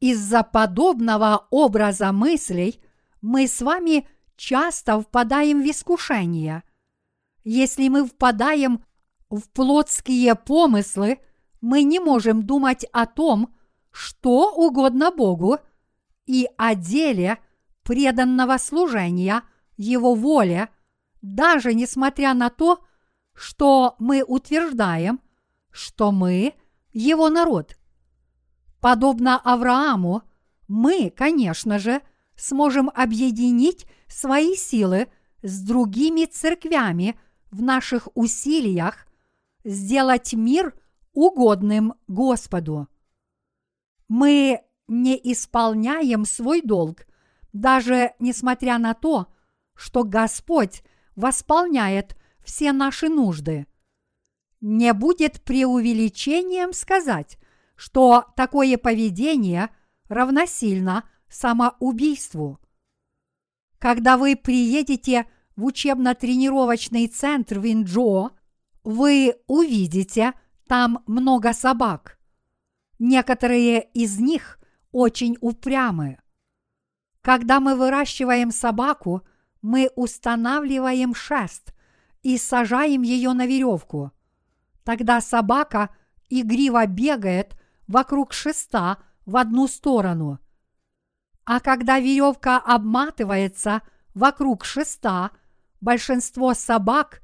[0.00, 2.80] Из-за подобного образа мыслей
[3.20, 6.62] мы с вами часто впадаем в искушение.
[7.44, 8.82] Если мы впадаем
[9.28, 11.18] в плотские помыслы,
[11.60, 13.54] мы не можем думать о том,
[13.90, 15.58] что угодно Богу,
[16.24, 17.38] и о деле
[17.88, 19.44] преданного служения
[19.78, 20.68] Его воле,
[21.22, 22.84] даже несмотря на то,
[23.32, 25.22] что мы утверждаем,
[25.70, 26.52] что мы
[26.92, 27.78] Его народ.
[28.82, 30.20] Подобно Аврааму,
[30.68, 32.02] мы, конечно же,
[32.36, 35.08] сможем объединить свои силы
[35.40, 37.18] с другими церквями
[37.50, 39.06] в наших усилиях
[39.64, 40.78] сделать мир
[41.14, 42.86] угодным Господу.
[44.08, 47.07] Мы не исполняем свой долг,
[47.60, 49.26] даже несмотря на то,
[49.74, 50.82] что Господь
[51.16, 53.66] восполняет все наши нужды.
[54.60, 57.38] Не будет преувеличением сказать,
[57.76, 59.70] что такое поведение
[60.08, 62.60] равносильно самоубийству.
[63.78, 68.30] Когда вы приедете в учебно-тренировочный центр Винджо,
[68.82, 70.32] вы увидите
[70.66, 72.18] там много собак.
[72.98, 74.58] Некоторые из них
[74.90, 76.18] очень упрямы.
[77.28, 79.22] Когда мы выращиваем собаку,
[79.60, 81.74] мы устанавливаем шест
[82.22, 84.12] и сажаем ее на веревку.
[84.82, 85.90] Тогда собака
[86.30, 87.54] игриво бегает
[87.86, 90.38] вокруг шеста в одну сторону.
[91.44, 93.82] А когда веревка обматывается
[94.14, 95.30] вокруг шеста,
[95.82, 97.20] большинство собак,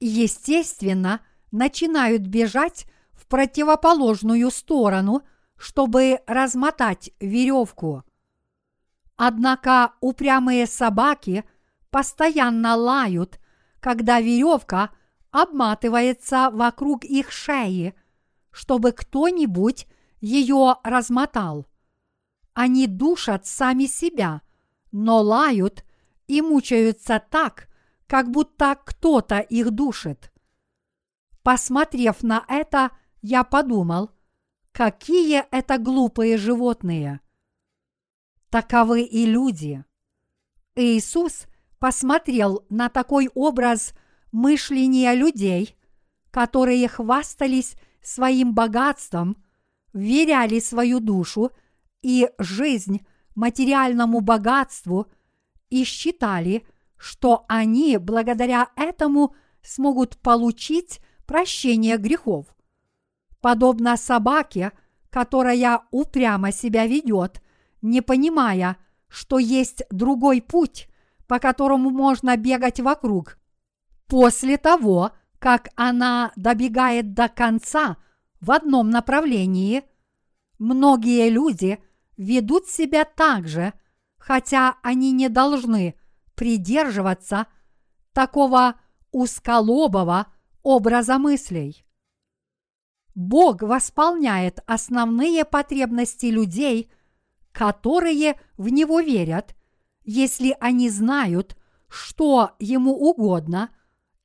[0.00, 1.20] естественно,
[1.52, 5.22] начинают бежать в противоположную сторону,
[5.56, 8.02] чтобы размотать веревку.
[9.16, 11.44] Однако упрямые собаки
[11.90, 13.38] постоянно лают,
[13.80, 14.90] когда веревка
[15.30, 17.94] обматывается вокруг их шеи,
[18.50, 19.86] чтобы кто-нибудь
[20.20, 21.66] ее размотал.
[22.54, 24.42] Они душат сами себя,
[24.90, 25.84] но лают
[26.26, 27.68] и мучаются так,
[28.06, 30.32] как будто кто-то их душит.
[31.42, 32.90] Посмотрев на это,
[33.22, 34.10] я подумал,
[34.72, 37.20] какие это глупые животные.
[38.54, 39.84] Таковы и люди.
[40.76, 41.46] Иисус
[41.80, 43.94] посмотрел на такой образ
[44.30, 45.76] мышления людей,
[46.30, 49.42] которые хвастались своим богатством,
[49.92, 51.50] веряли свою душу
[52.00, 55.08] и жизнь материальному богатству
[55.68, 56.64] и считали,
[56.96, 62.46] что они благодаря этому смогут получить прощение грехов.
[63.40, 64.70] Подобно собаке,
[65.10, 67.40] которая упрямо себя ведет,
[67.84, 68.78] не понимая,
[69.08, 70.88] что есть другой путь,
[71.28, 73.38] по которому можно бегать вокруг.
[74.06, 77.98] После того, как она добегает до конца
[78.40, 79.84] в одном направлении,
[80.58, 81.78] многие люди
[82.16, 83.74] ведут себя так же,
[84.16, 85.94] хотя они не должны
[86.34, 87.48] придерживаться
[88.14, 88.76] такого
[89.12, 90.28] узколобого
[90.62, 91.84] образа мыслей.
[93.14, 96.90] Бог восполняет основные потребности людей,
[97.54, 99.54] которые в Него верят,
[100.02, 101.56] если они знают,
[101.88, 103.70] что Ему угодно,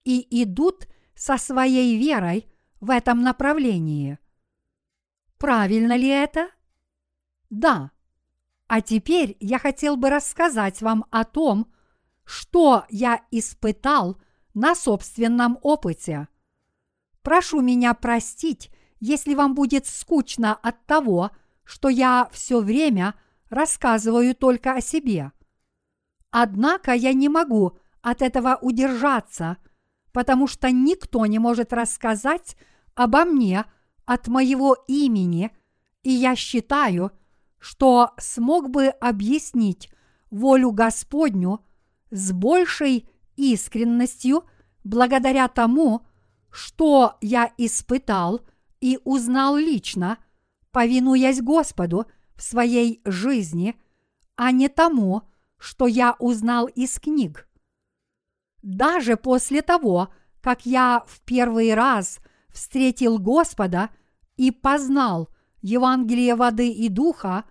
[0.04, 2.48] и идут со своей верой
[2.82, 4.18] в этом направлении.
[5.38, 6.50] Правильно ли это?
[7.52, 7.92] Да.
[8.68, 11.72] А теперь я хотел бы рассказать вам о том,
[12.26, 14.20] что я испытал
[14.56, 16.28] на собственном опыте.
[17.22, 21.32] Прошу меня простить, если вам будет скучно от того,
[21.70, 23.14] что я все время
[23.52, 25.32] рассказываю только о себе.
[26.32, 29.58] Однако я не могу от этого удержаться,
[30.12, 32.58] потому что никто не может рассказать
[32.96, 33.66] обо мне
[34.06, 35.52] от моего имени,
[36.02, 37.12] и я считаю,
[37.60, 39.92] что смог бы объяснить
[40.32, 41.64] волю Господню
[42.10, 44.44] с большей искренностью
[44.84, 46.02] благодаря тому,
[46.50, 48.42] что я испытал
[48.82, 50.18] и узнал лично,
[50.72, 52.06] повинуясь Господу
[52.36, 53.76] в своей жизни,
[54.36, 55.24] а не тому,
[55.58, 57.48] что я узнал из книг.
[58.62, 60.10] Даже после того,
[60.42, 63.90] как я в первый раз встретил Господа
[64.38, 65.30] и познал
[65.62, 67.44] Евангелие воды и духа,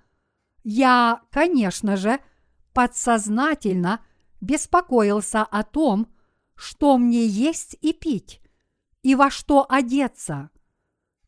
[0.64, 2.19] я, конечно же,
[2.73, 4.01] подсознательно
[4.41, 6.09] беспокоился о том,
[6.55, 8.41] что мне есть и пить,
[9.03, 10.51] и во что одеться.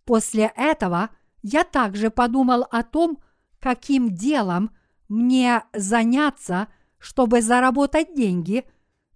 [0.05, 1.11] После этого
[1.43, 3.19] я также подумал о том,
[3.59, 4.71] каким делом
[5.09, 6.69] мне заняться,
[6.99, 8.65] чтобы заработать деньги,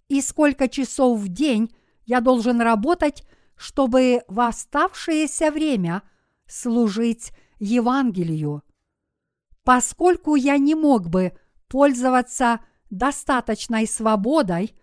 [0.07, 1.73] и сколько часов в день
[2.05, 3.23] я должен работать,
[3.55, 6.03] чтобы в оставшееся время
[6.47, 8.63] служить Евангелию.
[9.63, 11.33] Поскольку я не мог бы
[11.67, 12.59] пользоваться
[12.91, 14.75] достаточной свободой,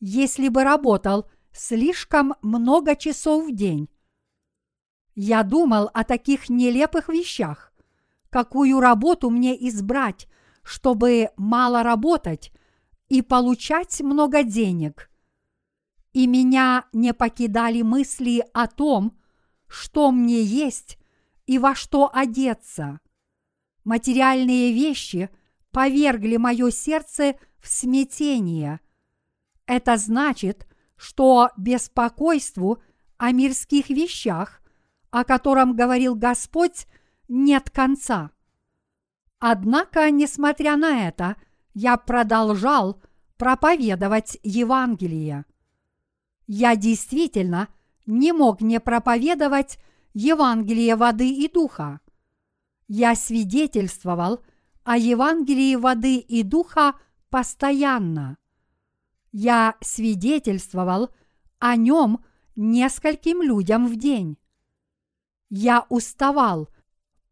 [0.00, 3.88] если бы работал слишком много часов в день.
[5.18, 7.72] Я думал о таких нелепых вещах,
[8.28, 10.28] какую работу мне избрать,
[10.62, 12.52] чтобы мало работать
[13.08, 15.10] и получать много денег.
[16.12, 19.16] И меня не покидали мысли о том,
[19.68, 20.98] что мне есть
[21.46, 23.00] и во что одеться.
[23.84, 25.30] Материальные вещи
[25.70, 28.80] повергли мое сердце в смятение.
[29.64, 32.82] Это значит, что беспокойству
[33.16, 34.60] о мирских вещах,
[35.16, 36.86] о котором говорил Господь,
[37.26, 38.32] нет конца.
[39.38, 41.36] Однако, несмотря на это,
[41.72, 43.00] я продолжал
[43.38, 45.46] проповедовать Евангелие.
[46.46, 47.68] Я действительно
[48.04, 49.78] не мог не проповедовать
[50.12, 52.00] Евангелие воды и духа.
[52.86, 54.42] Я свидетельствовал
[54.84, 56.92] о Евангелии воды и духа
[57.30, 58.36] постоянно.
[59.32, 61.08] Я свидетельствовал
[61.58, 62.22] о нем
[62.54, 64.36] нескольким людям в день.
[65.48, 66.68] Я уставал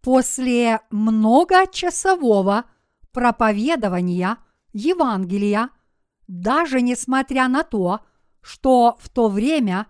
[0.01, 2.65] после многочасового
[3.13, 4.39] проповедования
[4.73, 5.71] Евангелия,
[6.29, 8.01] даже несмотря на то,
[8.41, 9.87] что в то время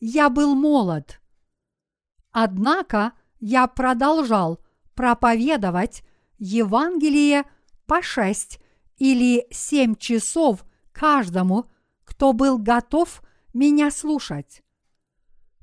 [0.00, 1.20] я был молод.
[2.32, 4.58] Однако я продолжал
[4.94, 6.02] проповедовать
[6.38, 7.44] Евангелие
[7.86, 8.60] по шесть
[8.96, 11.66] или семь часов каждому,
[12.04, 13.22] кто был готов
[13.54, 14.62] меня слушать.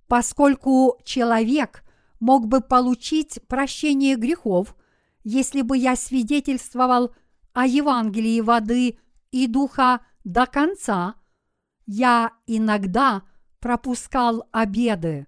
[0.07, 1.83] Поскольку человек
[2.19, 4.75] мог бы получить прощение грехов,
[5.23, 7.13] если бы я свидетельствовал
[7.53, 8.99] о Евангелии воды
[9.31, 11.15] и духа до конца,
[11.85, 13.23] я иногда
[13.59, 15.27] пропускал обеды.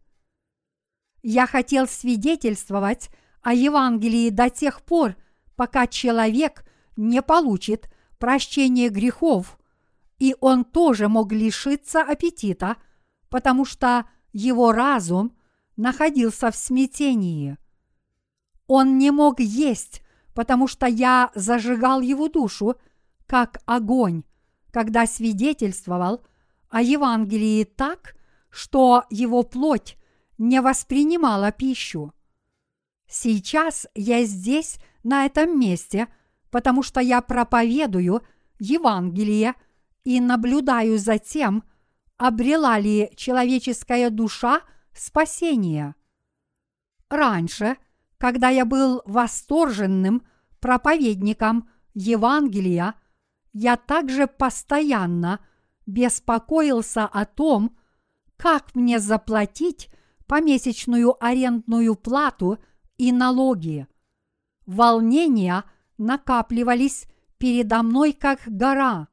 [1.24, 3.10] Я хотел свидетельствовать
[3.42, 5.16] о Евангелии до тех пор,
[5.56, 6.66] пока человек
[6.96, 9.60] не получит прощение грехов,
[10.20, 12.78] и он тоже мог лишиться аппетита,
[13.30, 15.36] потому что его разум
[15.82, 17.58] находился в смятении.
[18.68, 20.04] Он не мог есть,
[20.36, 22.76] потому что я зажигал его душу,
[23.26, 24.24] как огонь,
[24.72, 26.22] когда свидетельствовал
[26.70, 28.16] о Евангелии так,
[28.52, 29.98] что его плоть
[30.38, 32.14] не воспринимала пищу.
[33.10, 36.08] Сейчас я здесь, на этом месте,
[36.52, 38.22] потому что я проповедую
[38.60, 39.56] Евангелие
[40.04, 41.64] и наблюдаю за тем,
[42.18, 44.62] обрела ли человеческая душа
[44.94, 45.96] спасение.
[47.10, 47.78] Раньше,
[48.18, 50.26] когда я был восторженным
[50.60, 52.96] проповедником Евангелия,
[53.54, 55.40] я также постоянно
[55.86, 57.78] беспокоился о том,
[58.38, 59.90] как мне заплатить
[60.26, 62.58] помесячную арендную плату
[62.98, 63.88] и налоги.
[64.66, 65.66] Волнения
[65.98, 67.06] накапливались
[67.38, 69.10] передо мной как гора.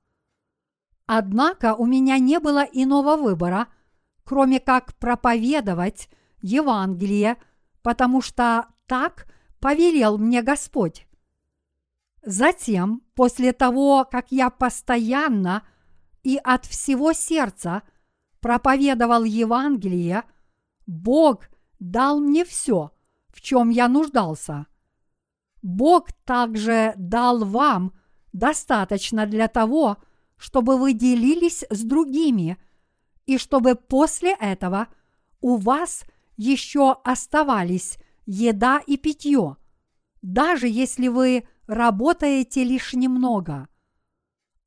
[1.06, 3.68] Однако у меня не было иного выбора,
[4.28, 6.10] кроме как проповедовать
[6.42, 7.38] Евангелие,
[7.80, 9.26] потому что так
[9.58, 11.06] повелел мне Господь.
[12.22, 15.66] Затем, после того, как я постоянно
[16.24, 17.82] и от всего сердца
[18.40, 20.24] проповедовал Евангелие,
[20.86, 21.48] Бог
[21.80, 22.92] дал мне все,
[23.28, 24.66] в чем я нуждался.
[25.62, 27.94] Бог также дал вам
[28.34, 29.96] достаточно для того,
[30.36, 32.58] чтобы вы делились с другими,
[33.28, 34.88] и чтобы после этого
[35.42, 36.04] у вас
[36.38, 39.58] еще оставались еда и питье,
[40.22, 43.68] даже если вы работаете лишь немного.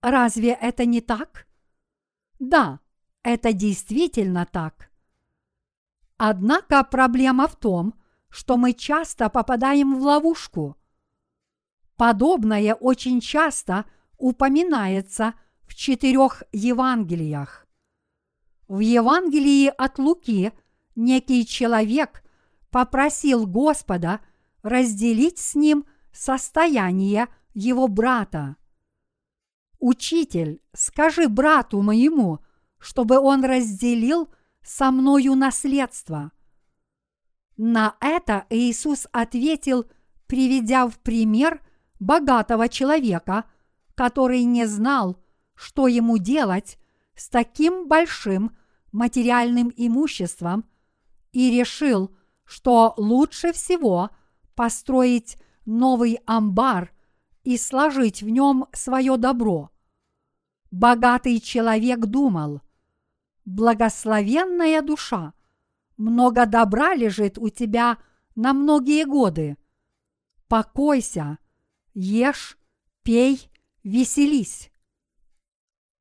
[0.03, 1.47] Разве это не так?
[2.38, 2.82] Да,
[3.24, 4.91] это действительно так.
[6.18, 7.95] Однако проблема в том,
[8.30, 10.78] что мы часто попадаем в ловушку.
[11.95, 13.86] Подобное очень часто
[14.20, 15.34] упоминается
[15.64, 17.61] в четырех Евангелиях.
[18.72, 20.53] В Евангелии от Луки
[20.95, 22.24] некий человек
[22.69, 24.22] попросил Господа
[24.63, 28.55] разделить с ним состояние его брата.
[29.80, 32.39] Учитель, скажи брату моему,
[32.78, 34.30] чтобы он разделил
[34.63, 36.32] со мною наследство.
[37.57, 39.86] На это Иисус ответил,
[40.28, 41.59] приведя в пример
[41.99, 43.43] богатого человека,
[43.95, 45.22] который не знал,
[45.55, 46.78] что ему делать
[47.17, 48.55] с таким большим
[48.92, 50.66] материальным имуществом,
[51.32, 54.10] и решил, что лучше всего
[54.56, 56.92] построить новый амбар
[57.44, 59.72] и сложить в нем свое добро.
[60.70, 62.62] Богатый человек думал,
[63.46, 65.34] благословенная душа,
[65.98, 67.98] много добра лежит у тебя
[68.36, 69.58] на многие годы.
[70.48, 71.38] Покойся,
[71.94, 72.58] ешь,
[73.04, 73.50] пей,
[73.84, 74.72] веселись.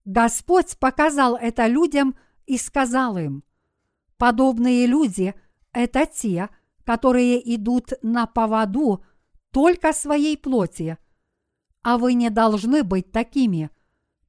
[0.05, 2.17] Господь показал это людям
[2.51, 3.45] и сказал им,
[4.19, 5.37] подобные люди–
[5.73, 6.51] это те,
[6.85, 9.05] которые идут на поводу
[9.53, 10.99] только своей плоти,
[11.83, 13.71] а вы не должны быть такими,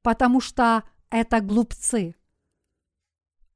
[0.03, 2.13] потому что это глупцы.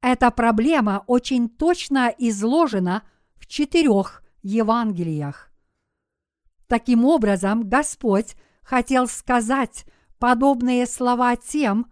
[0.00, 3.04] Эта проблема очень точно изложена
[3.36, 5.52] в четырех Евангелиях.
[6.66, 9.86] Таким образом, Господь хотел сказать
[10.18, 11.86] подобные слова тем,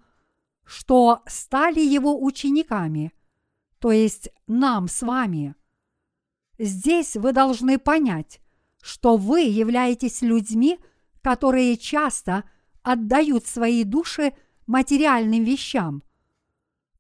[0.65, 3.13] что стали его учениками,
[3.79, 5.55] то есть нам с вами.
[6.59, 8.41] Здесь вы должны понять,
[8.83, 10.79] что вы являетесь людьми,
[11.23, 12.45] которые часто
[12.83, 14.35] отдают свои души
[14.67, 16.03] материальным вещам.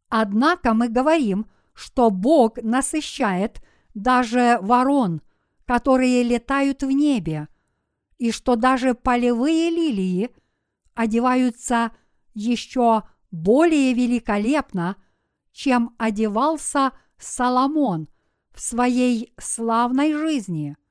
[0.09, 3.63] Однако мы говорим, что Бог насыщает
[3.95, 5.23] даже ворон,
[5.67, 7.49] которые летают в небе,
[8.19, 10.31] и что даже полевые лилии
[10.95, 11.93] одеваются
[12.35, 13.03] еще
[13.35, 14.97] более великолепно,
[15.53, 18.09] чем одевался Соломон
[18.53, 20.77] в своей славной жизни–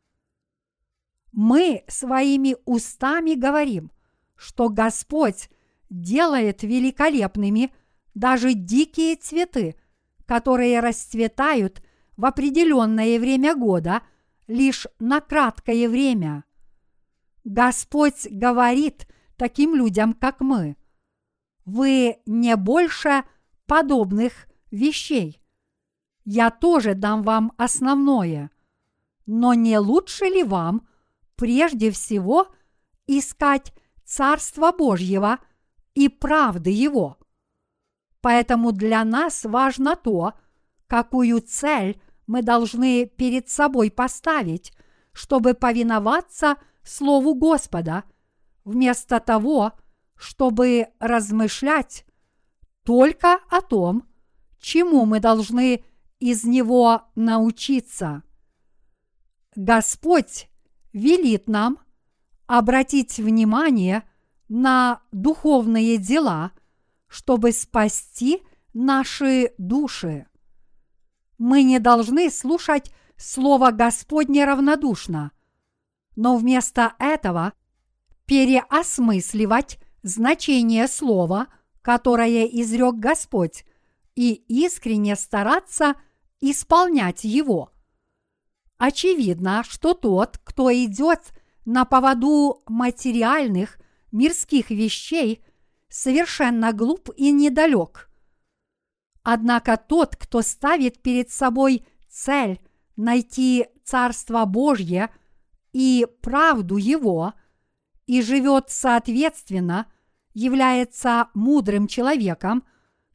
[1.34, 3.92] мы своими устами говорим,
[4.36, 5.50] что Господь
[5.90, 7.74] делает великолепными
[8.14, 9.76] даже дикие цветы,
[10.28, 11.82] которые расцветают
[12.18, 14.04] в определенное время года
[14.46, 16.44] лишь на краткое время.
[17.44, 20.78] Господь говорит таким людям, как мы,
[21.66, 23.24] вы не больше
[23.66, 25.42] подобных вещей.
[26.26, 28.52] Я тоже дам вам основное.
[29.26, 30.88] Но не лучше ли вам–
[31.36, 32.48] прежде всего
[33.08, 33.74] искать
[34.06, 35.40] Царства Божьего
[35.94, 37.18] и правды Его.
[38.22, 40.34] Поэтому для нас важно то,
[40.88, 44.72] какую цель мы должны перед собой поставить,
[45.12, 48.04] чтобы повиноваться Слову Господа,
[48.64, 49.74] вместо того,
[50.16, 52.06] чтобы размышлять
[52.84, 54.08] только о том,
[54.60, 55.84] чему мы должны
[56.20, 58.24] из него научиться.
[59.56, 60.50] Господь
[60.94, 61.80] велит нам
[62.48, 64.04] обратить внимание
[64.48, 66.52] на духовные дела,
[67.08, 68.42] чтобы спасти
[68.74, 70.28] наши души.
[71.38, 75.32] Мы не должны слушать Слово Господне равнодушно,
[76.16, 77.54] но вместо этого
[78.26, 81.48] переосмысливать значение Слова,
[81.82, 83.66] которое изрек Господь,
[84.16, 85.96] и искренне стараться
[86.40, 87.72] исполнять его–
[88.86, 91.34] Очевидно, что тот, кто идет
[91.64, 93.80] на поводу материальных
[94.12, 95.42] мирских вещей,
[95.88, 98.10] совершенно глуп и недалек.
[99.22, 102.60] Однако тот, кто ставит перед собой цель
[102.98, 105.10] найти Царство Божье
[105.72, 107.36] и правду Его,
[108.06, 109.90] и живет соответственно,
[110.34, 112.64] является мудрым человеком,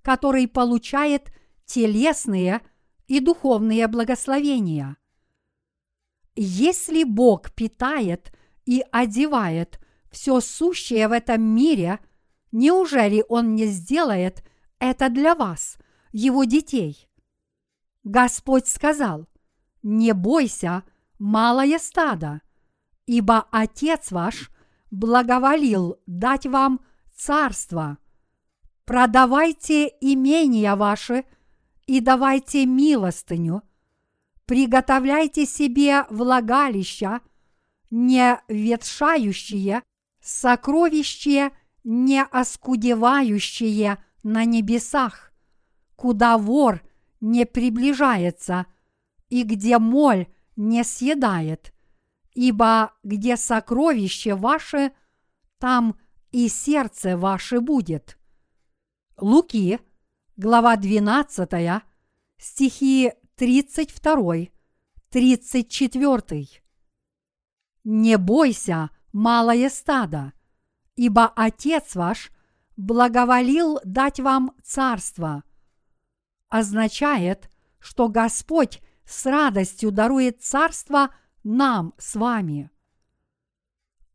[0.03, 1.33] который получает
[1.65, 2.63] телесные
[3.07, 4.97] и духовные благословения.
[6.37, 8.33] Если Бог питает
[8.65, 12.01] и одевает все сущее в этом мире,
[12.53, 14.45] неужели Он не сделает
[14.79, 15.79] это для вас,
[16.13, 17.09] Его детей?
[18.05, 19.27] Господь сказал,
[19.83, 20.85] не бойся,
[21.19, 22.41] малое стадо,
[23.07, 24.51] ибо Отец ваш
[24.91, 26.81] благоволил дать вам
[27.19, 27.99] царство.
[28.85, 31.25] Продавайте имения ваши
[31.87, 33.63] и давайте милостыню,
[34.47, 37.21] приготовляйте себе влагалища,
[37.91, 39.83] не ветшающие,
[40.21, 41.51] сокровища,
[41.85, 45.33] не оскудевающие на небесах,
[45.97, 46.83] куда вор
[47.21, 48.67] не приближается
[49.29, 51.75] и где моль не съедает,
[52.35, 54.93] ибо где сокровище ваше,
[55.59, 55.97] там
[56.31, 58.19] и сердце ваше будет.
[59.17, 59.81] Луки,
[60.37, 61.83] глава 12,
[62.39, 64.49] стихи 32,
[65.11, 66.49] 34.
[67.85, 70.33] Не бойся, малое стадо,
[70.97, 72.31] ибо Отец ваш
[72.77, 75.43] благоволил дать вам царство.
[76.49, 82.71] Означает, что Господь с радостью дарует царство нам с вами.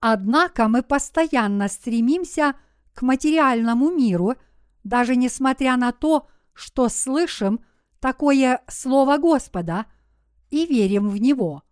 [0.05, 2.55] Однако мы постоянно стремимся
[2.93, 4.35] к материальному миру,
[4.83, 7.63] даже несмотря на то, что слышим
[8.01, 9.85] такое Слово Господа
[10.49, 11.63] и верим в него.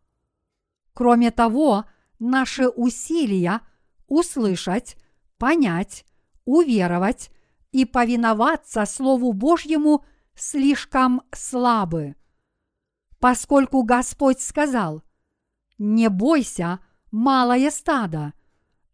[0.93, 1.83] Кроме того,
[2.19, 3.59] наши усилия
[4.07, 4.95] услышать,
[5.37, 6.05] понять,
[6.45, 7.31] уверовать
[7.73, 10.05] и повиноваться Слову Божьему
[10.35, 12.15] слишком слабы.
[13.19, 15.03] Поскольку Господь сказал,
[15.77, 16.79] «Не бойся,–
[17.11, 18.33] малое стадо,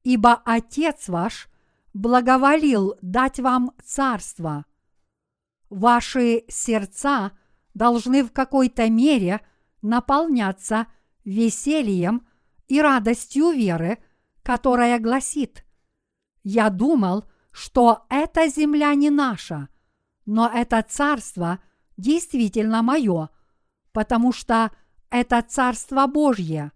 [0.03, 1.47] ибо Отец ваш
[1.93, 4.65] благоволил дать вам царство.
[5.70, 7.32] Ваши сердца
[7.74, 9.41] должны в какой-то мере
[9.82, 10.88] наполняться
[11.24, 12.28] весельем
[12.68, 13.99] и радостью веры,
[14.43, 15.65] которая гласит
[16.43, 19.70] «Я думал, что эта земля не наша,
[20.26, 21.59] но это царство
[21.97, 23.30] действительно мое,
[23.91, 24.72] потому что
[25.09, 26.72] это царство Божье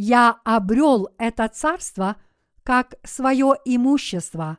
[0.00, 2.16] я обрел это царство
[2.62, 4.58] как свое имущество.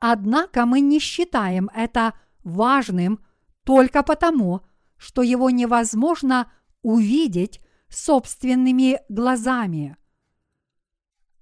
[0.00, 3.24] Однако мы не считаем это важным
[3.62, 4.62] только потому,
[4.96, 9.96] что его невозможно увидеть собственными глазами.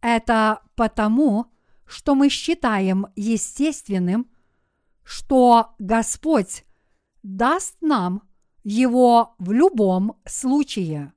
[0.03, 1.47] Это потому,
[1.86, 4.30] что мы считаем естественным,
[5.03, 6.66] что Господь
[7.22, 8.28] даст нам
[8.64, 11.14] его в любом случае.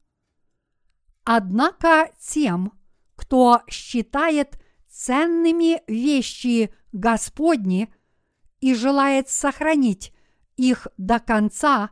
[1.26, 2.72] Однако тем,
[3.16, 7.94] кто считает ценными вещи Господни
[8.60, 10.14] и желает сохранить
[10.56, 11.90] их до конца,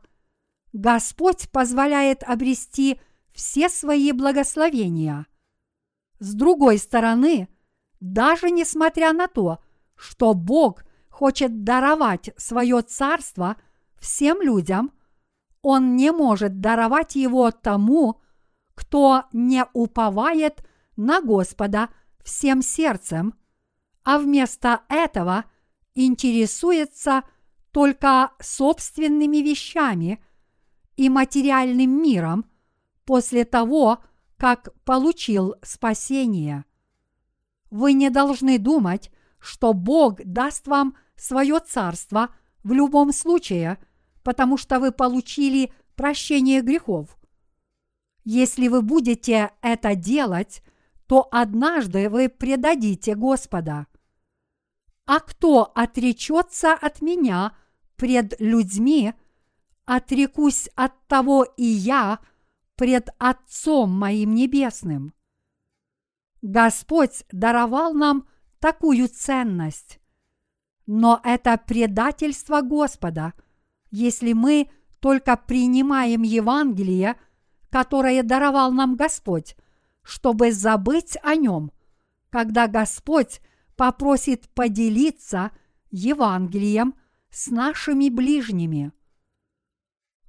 [0.72, 3.02] Господь позволяет обрести
[3.34, 5.26] все свои благословения.
[6.20, 7.48] С другой стороны,
[8.00, 9.60] даже несмотря на то,
[9.96, 13.58] что Бог хочет даровать свое царство
[14.00, 14.92] всем людям,
[15.64, 18.22] Он не может даровать его тому,
[18.76, 20.64] кто не уповает
[20.96, 21.90] на Господа
[22.24, 23.36] всем сердцем,
[24.04, 25.46] а вместо этого
[25.96, 27.24] интересуется
[27.72, 30.24] только собственными вещами
[30.96, 32.46] и материальным миром
[33.06, 34.04] после того,
[34.38, 36.66] как получил спасение.
[37.72, 42.30] Вы не должны думать, что Бог даст вам свое царство
[42.64, 43.78] в любом случае,
[44.24, 47.18] потому что вы получили прощение грехов–
[48.24, 50.64] если вы будете это делать,
[51.08, 53.88] то однажды вы предадите Господа.
[55.06, 57.56] А кто отречется от меня
[57.98, 59.14] пред людьми,
[59.86, 62.20] отрекусь от того и я
[62.76, 65.14] пред Отцом моим Небесным.
[66.42, 68.28] Господь даровал нам
[68.60, 70.00] такую ценность.
[70.86, 73.34] Но это предательство Господа,
[73.92, 74.70] если мы
[75.00, 77.18] только принимаем Евангелие–
[77.74, 79.56] которое даровал нам Господь,
[80.04, 81.72] чтобы забыть о нем,
[82.30, 83.42] когда Господь
[83.76, 85.50] попросит поделиться
[85.90, 86.94] Евангелием
[87.32, 88.92] с нашими ближними.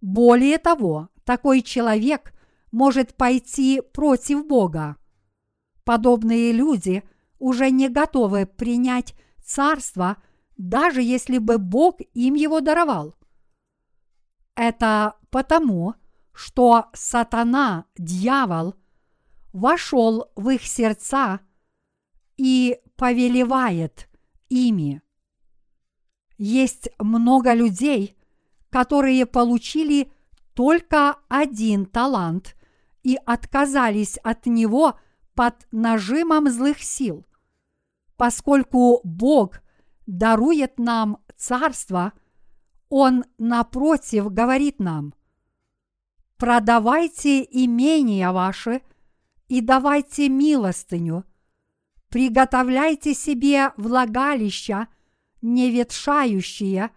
[0.01, 2.33] Более того, такой человек
[2.73, 4.97] может пойти против Бога.
[5.85, 7.03] Подобные люди
[7.39, 9.15] уже не готовы принять
[9.45, 10.17] царство
[10.57, 13.15] даже если бы Бог им его даровал.
[14.55, 16.04] Это потому, что
[16.93, 18.75] сатана, дьявол,
[19.53, 21.41] вошел в их сердца
[22.37, 24.09] и повелевает
[24.49, 25.01] ими.
[26.37, 28.17] Есть много людей,
[28.71, 30.13] которые получили
[30.55, 32.57] только один талант
[33.05, 34.99] и отказались от него
[35.35, 37.25] под нажимом злых сил.
[38.17, 39.61] Поскольку Бог
[40.07, 42.13] дарует нам царство,
[42.89, 45.15] Он, напротив, говорит нам,
[46.37, 48.83] «Продавайте имения ваши
[49.49, 51.25] и давайте милостыню,
[52.09, 54.89] приготовляйте себе влагалища,
[55.43, 56.91] не ветшающие,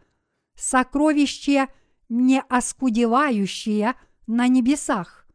[0.56, 1.70] сокровища
[2.10, 3.96] не оскудевающие
[4.28, 5.28] на небесах,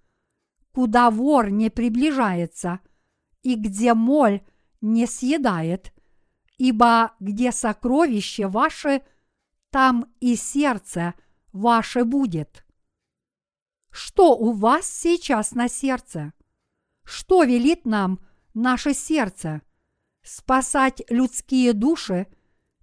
[0.72, 2.80] куда вор не приближается
[3.42, 4.42] и где моль
[4.80, 5.92] не съедает,
[6.59, 9.03] ибо где сокровище ваше,
[9.70, 11.14] там и сердце
[11.53, 12.61] ваше будет.
[13.93, 16.32] Что у вас сейчас на сердце?
[17.05, 18.20] Что велит нам
[18.55, 19.61] наше сердце?
[20.22, 22.26] Спасать людские души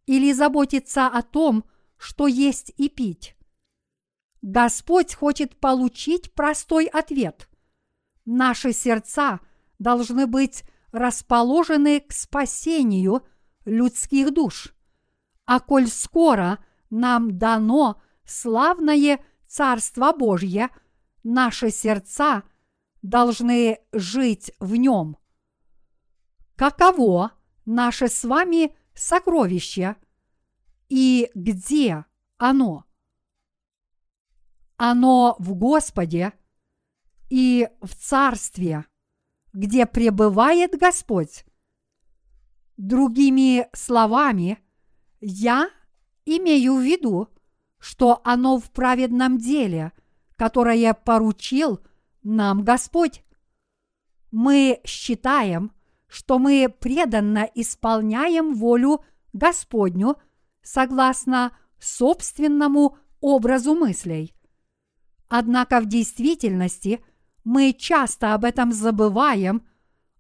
[0.06, 1.66] или заботиться о том,
[1.98, 3.36] что есть и пить?
[4.44, 7.50] Господь хочет получить простой ответ.
[8.26, 9.40] Наши сердца
[9.80, 13.26] должны быть расположены к спасению
[13.66, 14.76] людских душ.
[15.46, 20.70] А коль скоро нам дано славное Царство Божье,
[21.24, 22.44] наши сердца
[23.02, 25.18] должны жить в нем.
[26.56, 27.32] Каково
[27.66, 29.96] наше с вами сокровище
[30.90, 32.06] и где
[32.38, 32.86] оно?
[34.76, 36.34] Оно в Господе
[37.30, 38.86] и в Царстве,
[39.54, 41.46] где пребывает Господь.
[42.78, 44.60] Другими словами,
[45.20, 45.70] я
[46.26, 47.28] имею в виду,
[47.78, 49.92] что оно в праведном деле,
[50.40, 51.82] которое поручил
[52.24, 53.26] нам Господь.
[54.32, 55.74] Мы считаем,
[56.08, 60.16] что мы преданно исполняем волю Господню
[60.62, 64.34] согласно собственному образу мыслей.
[65.28, 67.04] Однако в действительности
[67.44, 69.68] мы часто об этом забываем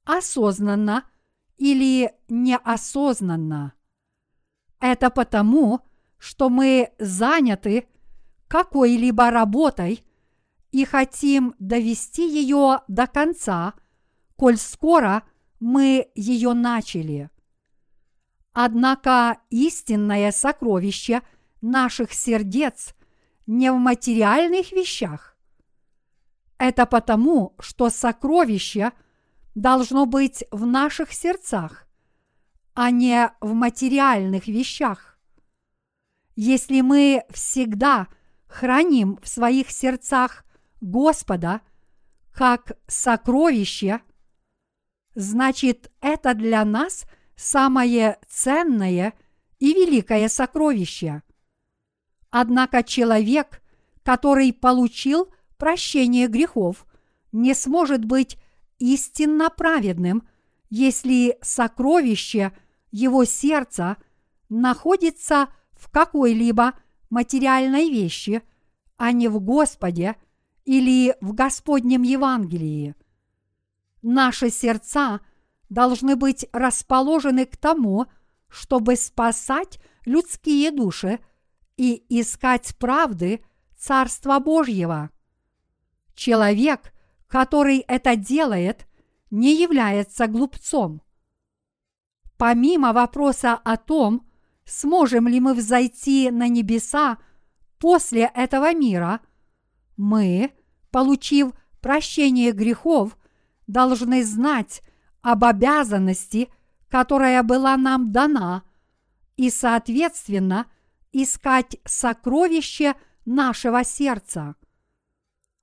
[0.04, 1.06] осознанно
[1.58, 3.74] или неосознанно.
[4.82, 5.80] Это потому,
[6.18, 7.88] что мы заняты
[8.50, 10.04] какой-либо работой
[10.72, 13.74] и хотим довести ее до конца,
[14.36, 15.24] коль скоро
[15.60, 17.30] мы ее начали.
[18.54, 21.22] Однако истинное сокровище
[21.62, 22.96] наших сердец
[23.48, 25.38] не в материальных вещах.
[26.58, 28.92] Это потому, что сокровище
[29.56, 31.88] должно быть в наших сердцах,
[32.74, 35.18] а не в материальных вещах.
[36.36, 38.08] Если мы всегда
[38.48, 40.46] храним в своих сердцах
[40.82, 41.62] Господа
[42.32, 44.02] как сокровище,
[45.16, 47.06] значит это для нас
[47.36, 49.14] самое ценное
[49.60, 51.24] и великое сокровище–
[52.32, 53.62] Однако человек,
[54.04, 56.86] который получил прощение грехов,
[57.32, 58.38] не сможет быть
[58.78, 60.28] истинно праведным,
[60.70, 62.52] если сокровище
[62.92, 63.98] его сердца
[64.48, 66.74] находится в какой-либо
[67.10, 68.42] материальной вещи,
[68.98, 70.16] а не в Господе
[70.70, 72.94] или в Господнем Евангелии.
[74.04, 75.20] Наши сердца
[75.68, 78.06] должны быть расположены к тому,
[78.50, 81.22] чтобы спасать людские души
[81.76, 83.44] и искать правды
[83.80, 85.10] Царства Божьего.
[86.14, 86.94] Человек,
[87.28, 88.86] который это делает,
[89.32, 91.02] не является глупцом.
[92.38, 94.30] Помимо вопроса о том,
[94.66, 97.18] сможем ли мы взойти на небеса
[97.80, 99.22] после этого мира,
[99.98, 100.54] мы,
[100.92, 103.18] получив прощение грехов,
[103.68, 104.82] должны знать
[105.22, 106.50] об обязанности,
[106.90, 108.64] которая была нам дана,
[109.38, 110.66] и, соответственно,–
[111.12, 114.56] искать сокровище нашего сердца.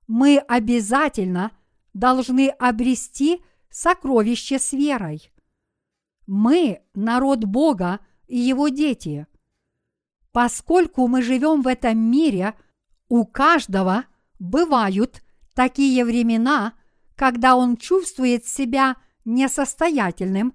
[0.07, 1.51] Мы обязательно
[1.93, 5.31] должны обрести сокровище с верой.
[6.25, 9.27] Мы– народ Бога и Его дети.
[10.31, 12.53] Поскольку мы живем в этом мире,
[13.09, 14.05] у каждого
[14.39, 15.23] бывают
[15.53, 16.73] такие времена,
[17.15, 20.53] когда он чувствует себя несостоятельным,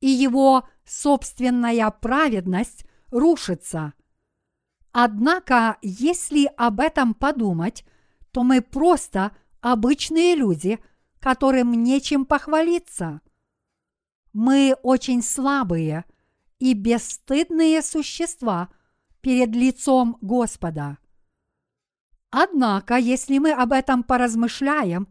[0.00, 3.92] и его собственная праведность рушится.
[4.92, 7.84] Однако, если об этом подумать,
[8.32, 10.78] то мы просто обычные люди,
[11.20, 13.20] которым нечем похвалиться.
[14.32, 16.04] Мы очень слабые,
[16.58, 18.68] и бесстыдные существа
[19.20, 20.98] перед лицом Господа.
[22.30, 25.08] Однако, если мы об этом поразмышляем,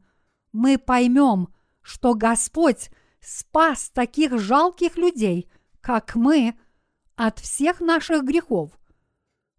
[0.52, 2.90] мы поймем, что Господь
[3.20, 5.50] спас таких жалких людей,
[5.82, 6.58] как мы,
[7.16, 8.78] от всех наших грехов.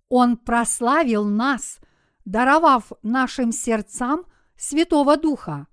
[0.08, 1.80] Он прославил нас,
[2.24, 4.24] даровав нашим сердцам
[4.56, 5.66] Святого Духа.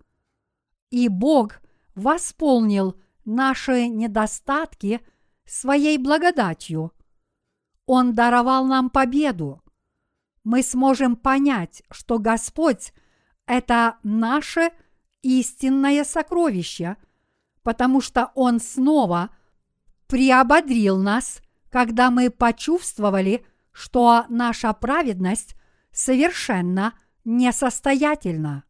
[0.90, 1.62] И Бог
[1.94, 5.02] восполнил наши недостатки
[5.46, 6.92] своей благодатью.
[7.86, 9.62] Он даровал нам победу.
[10.46, 12.94] Мы сможем понять, что Господь–
[13.48, 14.70] это наше
[15.24, 16.98] истинное сокровище,
[17.64, 19.36] потому что Он снова
[20.06, 21.42] приободрил нас,
[21.72, 25.56] когда мы почувствовали, что наша праведность
[25.92, 26.94] совершенно
[27.24, 28.66] несостоятельна.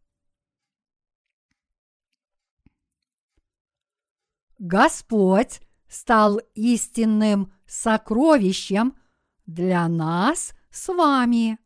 [4.60, 5.60] Господь
[5.90, 8.98] стал истинным сокровищем
[9.46, 11.60] для нас с вами.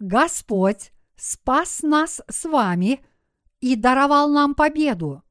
[0.00, 3.04] Господь спас нас с вами
[3.60, 5.22] и даровал нам победу.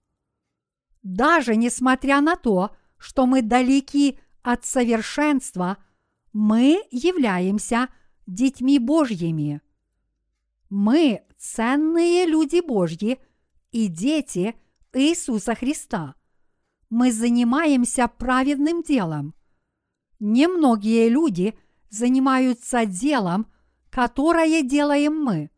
[1.01, 5.77] Даже несмотря на то, что мы далеки от совершенства,
[6.33, 7.89] мы являемся
[8.27, 9.61] детьми Божьими.
[10.69, 13.19] Мы ценные люди Божьи
[13.71, 14.53] и дети
[14.93, 16.13] Иисуса Христа.
[16.91, 19.33] Мы занимаемся праведным делом.
[20.19, 21.57] Немногие люди
[21.89, 23.51] занимаются делом,
[23.99, 25.51] которое делаем мы.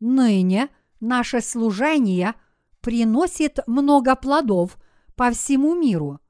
[0.00, 0.68] Ныне
[1.00, 2.34] наше служение
[2.82, 4.76] приносит много плодов
[5.16, 6.20] по всему миру.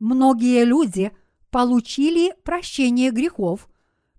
[0.00, 1.12] Многие люди
[1.48, 3.70] получили прощение грехов,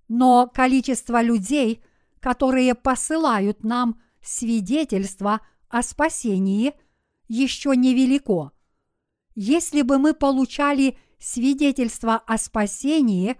[0.08, 1.84] но количество людей,
[2.20, 6.74] которые посылают нам свидетельство о спасении,
[7.28, 8.52] еще невелико.
[9.36, 13.40] Если бы мы получали свидетельство о спасении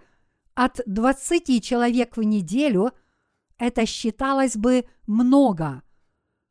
[0.56, 2.92] от 20 человек в неделю,
[3.58, 5.82] это считалось бы много.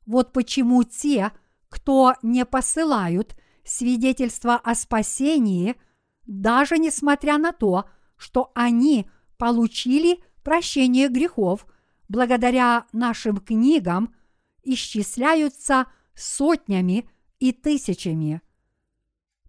[0.06, 1.32] Вот почему те,
[1.70, 3.36] кто не посылают
[3.66, 5.76] свидетельство о спасении,
[6.28, 11.66] даже несмотря на то, что они получили прощение грехов
[12.08, 14.14] благодаря нашим книгам,
[14.62, 18.42] исчисляются сотнями и тысячами.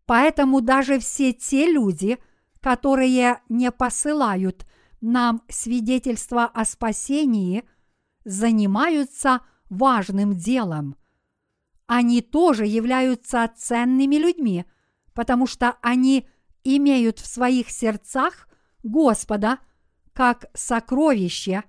[0.07, 2.17] Поэтому даже все те люди,
[2.67, 4.67] которые не посылают
[5.01, 7.63] нам свидетельство о спасении,
[8.25, 10.97] занимаются важным делом.
[11.87, 14.65] Они тоже являются ценными людьми,
[15.15, 16.29] потому что они
[16.65, 18.49] имеют в своих сердцах
[18.83, 19.61] Господа
[20.13, 21.63] как сокровище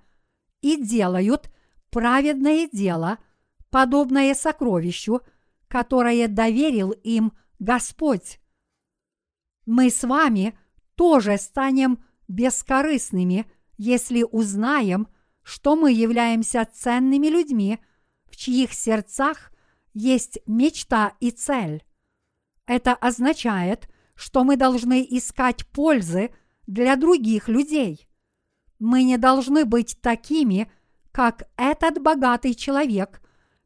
[0.61, 1.51] и делают
[1.91, 3.19] праведное дело,
[3.69, 5.21] подобное сокровищу,
[5.67, 8.39] которое доверил им Господь.
[9.67, 10.57] Мы с вами
[10.97, 15.07] тоже станем бескорыстными, если узнаем,
[15.43, 17.79] что мы являемся ценными людьми,
[18.25, 19.51] в чьих сердцах
[19.93, 21.85] есть мечта и цель.
[22.65, 26.31] Это означает, что мы должны искать пользы
[26.65, 28.09] для других людей.
[28.79, 30.69] Мы не должны быть такими,
[31.11, 33.21] как этот богатый человек,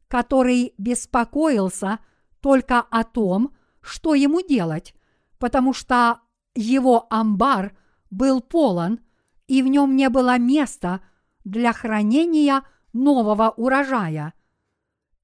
[0.06, 1.98] который беспокоился
[2.40, 4.94] только о том, что ему делать,
[5.38, 6.20] потому что
[6.54, 7.76] его амбар
[8.10, 9.00] был полон,
[9.46, 11.00] и в нем не было места
[11.44, 14.34] для хранения нового урожая.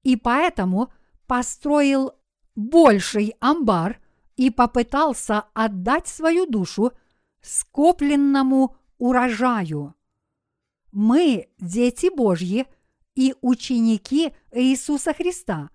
[0.03, 0.91] И поэтому
[1.27, 2.13] построил
[2.55, 4.01] больший амбар
[4.35, 6.91] и попытался отдать свою душу
[7.41, 9.95] скопленному урожаю.
[10.91, 12.65] Мы– дети Божьи
[13.15, 15.69] и ученики Иисуса Христа.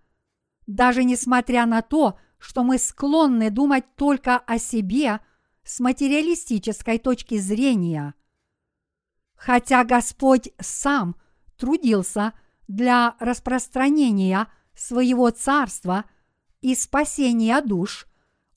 [0.67, 5.21] Даже несмотря на то, что мы склонны думать только о себе
[5.65, 8.15] с материалистической точки зрения.
[9.35, 11.17] Хотя Господь сам
[11.57, 12.33] трудился
[12.69, 16.05] для распространения своего царства
[16.61, 18.07] и спасения душ,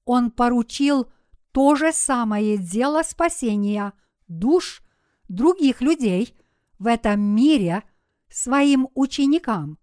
[0.05, 1.07] Он поручил
[1.51, 3.93] то же самое дело спасения
[4.27, 4.83] душ
[5.27, 6.35] других людей
[6.79, 7.83] в этом мире
[8.29, 9.79] своим ученикам.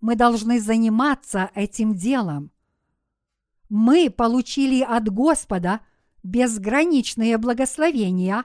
[0.00, 2.52] Мы должны заниматься этим делом
[3.68, 5.80] мы получили от Господа
[6.26, 8.44] безграничные благословения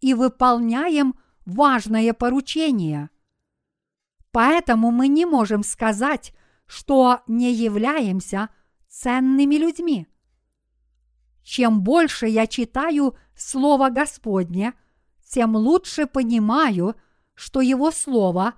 [0.00, 3.10] и выполняем важное поручение.
[4.32, 6.34] Поэтому мы не можем сказать,
[6.66, 8.50] что не являемся
[8.88, 10.08] ценными людьми.
[11.42, 14.74] Чем больше я читаю Слово Господне,
[15.24, 16.96] тем лучше понимаю,
[17.34, 18.54] что Его Слово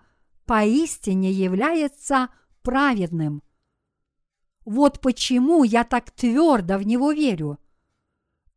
[0.47, 2.31] поистине является
[2.63, 3.43] праведным–
[4.65, 7.59] Вот почему я так твердо в него верю.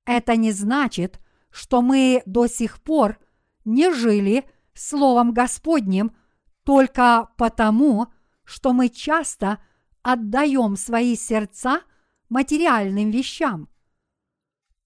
[0.06, 3.20] Это не значит, что мы до сих пор
[3.66, 6.16] не жили Словом Господним
[6.64, 8.08] только потому,
[8.44, 9.62] что мы часто
[10.02, 11.82] отдаем свои сердца
[12.30, 13.70] материальным вещам.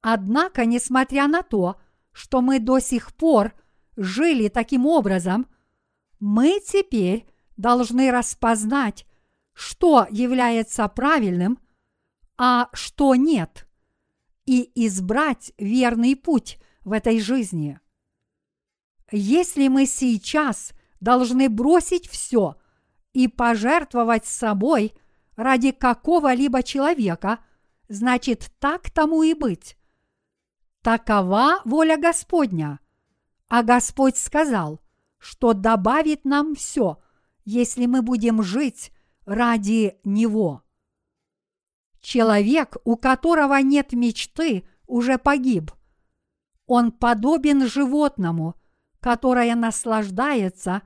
[0.02, 1.80] Однако, несмотря на то,
[2.12, 3.54] что мы до сих пор
[3.96, 5.48] жили таким образом,
[6.20, 9.06] мы теперь должны распознать,
[9.54, 11.60] что является правильным,
[12.38, 13.65] а что нет,
[14.46, 17.80] и избрать верный путь в этой жизни.
[19.12, 22.56] Если мы сейчас должны бросить все
[23.14, 24.94] и пожертвовать собой
[25.36, 27.40] ради какого-либо человека,
[27.88, 29.78] значит так тому и быть.
[30.82, 32.80] Такова воля Господня.
[33.48, 34.82] А Господь сказал,
[35.18, 37.00] что добавит нам все,
[37.46, 38.92] если мы будем жить
[39.26, 40.65] ради Него.
[42.06, 45.72] Человек, у которого нет мечты, уже погиб.
[46.68, 48.54] Он подобен животному,
[49.00, 50.84] которое наслаждается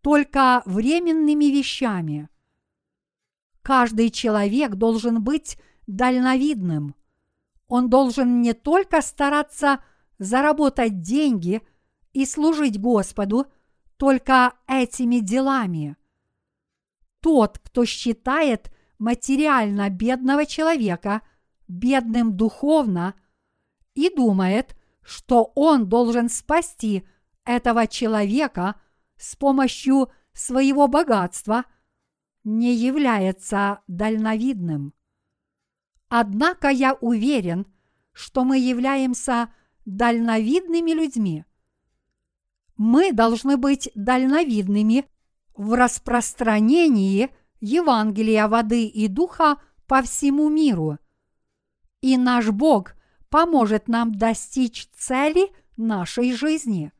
[0.00, 2.28] только временными вещами.
[3.62, 6.96] Каждый человек должен быть дальновидным.
[7.68, 9.78] Он должен не только стараться
[10.18, 11.62] заработать деньги
[12.12, 13.46] и служить Господу
[13.96, 15.96] только этими делами.
[17.20, 21.22] Тот, кто считает материально бедного человека
[21.66, 23.14] бедным духовно
[23.94, 27.06] и думает, что он должен спасти
[27.44, 28.76] этого человека
[29.16, 31.64] с помощью своего богатства,
[32.44, 34.94] не является дальновидным.
[36.08, 37.66] Однако я уверен,
[38.12, 39.52] что мы являемся
[39.84, 41.44] дальновидными людьми.
[42.76, 45.06] Мы должны быть дальновидными
[45.54, 47.30] в распространении
[47.60, 50.98] Евангелия воды и духа по всему миру.
[52.00, 52.94] И наш Бог
[53.28, 56.92] поможет нам достичь цели нашей жизни.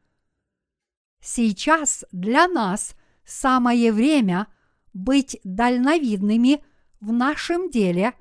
[1.20, 2.94] Сейчас для нас
[3.24, 4.48] самое время
[4.92, 6.64] быть дальновидными
[7.00, 8.14] в нашем деле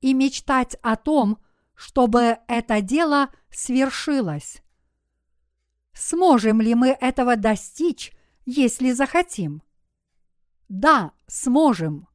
[0.00, 1.38] и мечтать о том,
[1.74, 4.62] чтобы это дело свершилось.
[5.92, 8.12] Сможем ли мы этого достичь,
[8.44, 9.62] если захотим?
[10.68, 12.08] Да, сможем.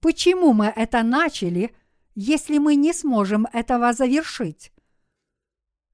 [0.00, 1.74] Почему мы это начали,
[2.14, 4.72] если мы не сможем этого завершить?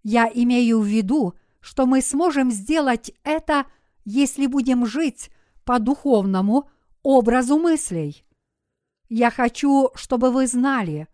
[0.02, 3.66] Я имею в виду, что мы сможем сделать это,
[4.04, 5.30] если будем жить
[5.64, 6.68] по духовному
[7.02, 8.24] образу мыслей.
[9.08, 11.08] Я хочу, чтобы вы знали,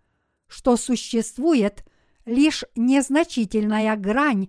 [0.48, 1.84] что существует
[2.24, 4.48] лишь незначительная грань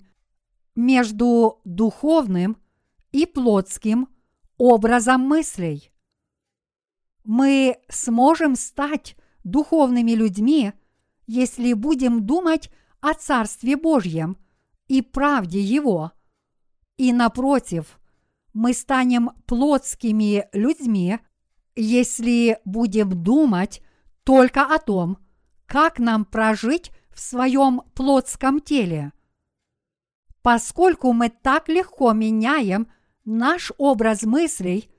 [0.76, 2.57] между духовным
[3.12, 4.07] и плотским
[4.57, 5.91] образом мыслей
[7.30, 10.74] мы сможем стать духовными людьми,
[11.28, 12.72] если будем думать
[13.02, 14.36] о Царстве Божьем
[14.88, 16.12] и правде Его.
[16.98, 18.00] И напротив,
[18.54, 21.20] мы станем плотскими людьми,
[21.76, 23.84] если будем думать
[24.24, 25.20] только о том,
[25.68, 29.14] как нам прожить в своем плотском теле.
[30.42, 32.88] Поскольку мы так легко меняем
[33.24, 34.90] наш образ мыслей–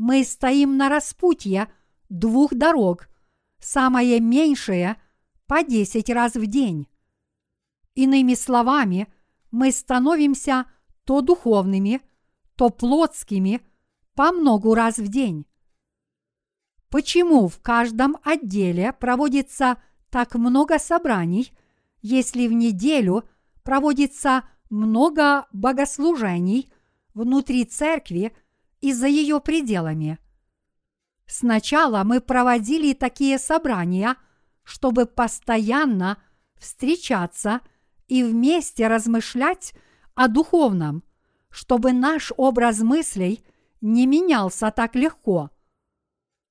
[0.00, 1.70] мы стоим на распутье
[2.08, 3.10] двух дорог,
[3.58, 4.96] самое меньшее
[5.46, 6.88] по десять раз в день.
[7.94, 9.12] Иными словами,
[9.50, 10.64] мы становимся
[11.04, 12.00] то духовными,
[12.56, 13.60] то плотскими
[14.14, 15.44] по многу раз в день.
[16.88, 21.52] Почему в каждом отделе проводится так много собраний,
[22.00, 23.28] если в неделю
[23.62, 26.72] проводится много богослужений
[27.12, 28.32] внутри церкви–
[28.80, 30.18] и за ее пределами.
[31.26, 34.16] Сначала мы проводили такие собрания,
[34.64, 36.18] чтобы постоянно
[36.58, 37.60] встречаться
[38.08, 39.74] и вместе размышлять
[40.14, 41.04] о духовном,
[41.48, 43.44] чтобы наш образ мыслей
[43.80, 45.50] не менялся так легко.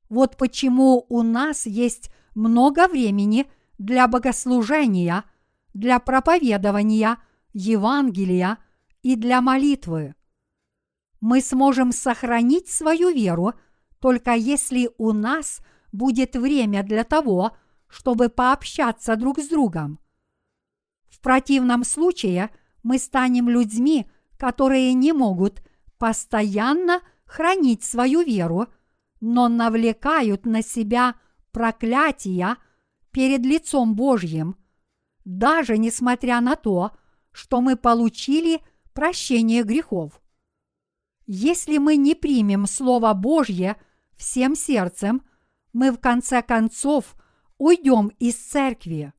[0.08, 5.24] Вот почему у нас есть много времени для богослужения,
[5.74, 7.18] для проповедования
[7.54, 8.58] Евангелия
[9.04, 10.16] и для молитвы
[11.22, 13.54] мы сможем сохранить свою веру
[14.00, 15.62] только если у нас
[15.92, 17.52] будет время для того,
[17.88, 20.00] чтобы пообщаться друг с другом.
[21.10, 22.50] В противном случае
[22.84, 25.62] мы станем людьми, которые не могут
[25.98, 28.68] постоянно хранить свою веру,
[29.20, 31.16] но навлекают на себя
[31.52, 32.56] проклятия
[33.12, 34.56] перед лицом Божьим,
[35.26, 36.92] даже несмотря на то,
[37.32, 38.62] что мы получили
[38.94, 40.22] прощение грехов.
[41.32, 43.80] Если мы не примем Слово Божье
[44.18, 45.22] всем сердцем,
[45.74, 47.16] мы в конце концов
[47.60, 49.14] уйдем из церкви.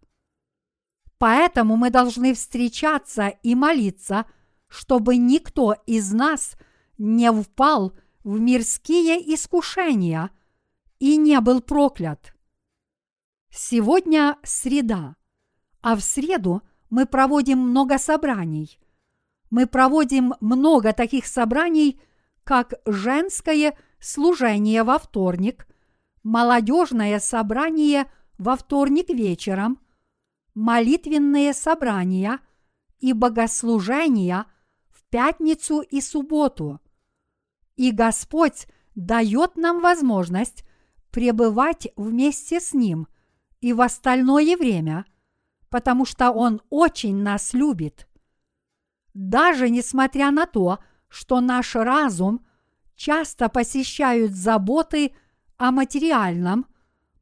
[1.18, 4.26] Поэтому мы должны встречаться и молиться,
[4.66, 6.56] чтобы никто из нас
[6.98, 10.30] не впал в мирские искушения
[10.98, 12.34] и не был проклят.
[13.52, 15.14] Сегодня среда,
[15.80, 18.80] а в среду мы проводим много собраний.
[19.50, 22.00] Мы проводим много таких собраний,
[22.44, 25.66] как женское служение во вторник,
[26.22, 29.80] молодежное собрание во вторник вечером,
[30.54, 32.38] молитвенные собрания
[33.00, 34.46] и богослужения
[34.88, 36.80] в пятницу и субботу.
[37.76, 40.64] И Господь дает нам возможность
[41.10, 43.08] пребывать вместе с Ним
[43.60, 45.06] и в остальное время,
[45.70, 48.09] потому что Он очень нас любит.
[49.14, 52.46] Даже несмотря на то, что наш разум
[52.94, 55.12] часто посещают заботы
[55.56, 56.66] о материальном,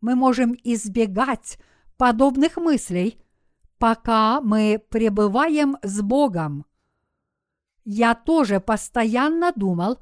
[0.01, 1.59] мы можем избегать
[1.97, 3.21] подобных мыслей,
[3.79, 6.67] пока мы пребываем с Богом.
[7.85, 9.99] Я тоже постоянно думал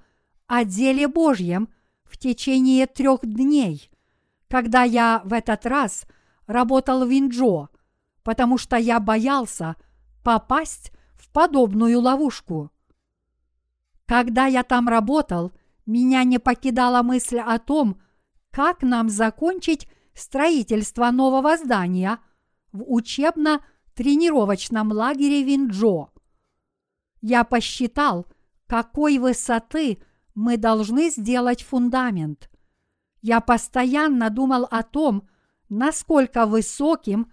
[0.47, 1.69] о деле Божьем
[2.05, 3.91] в течение трех дней,
[4.49, 6.07] когда я в этот раз
[6.47, 7.69] работал в Инджо,
[8.23, 9.77] потому что я боялся
[10.25, 10.93] попасть
[11.37, 12.73] подобную ловушку.
[14.07, 15.53] Когда я там работал,
[15.85, 18.01] меня не покидала мысль о том,
[18.51, 22.21] как нам закончить строительство нового здания
[22.73, 26.09] в учебно-тренировочном лагере Винджо.
[27.21, 28.27] Я посчитал,
[28.67, 29.99] какой высоты
[30.35, 32.49] мы должны сделать фундамент.
[33.21, 35.29] Я постоянно думал о том,
[35.69, 37.31] насколько высоким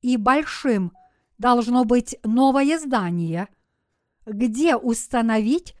[0.00, 0.94] и большим
[1.42, 3.48] должно быть новое здание,
[4.24, 5.74] где установить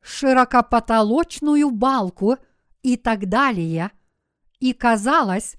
[0.00, 2.38] широкопотолочную балку
[2.82, 3.90] и так далее.
[4.58, 5.56] И казалось,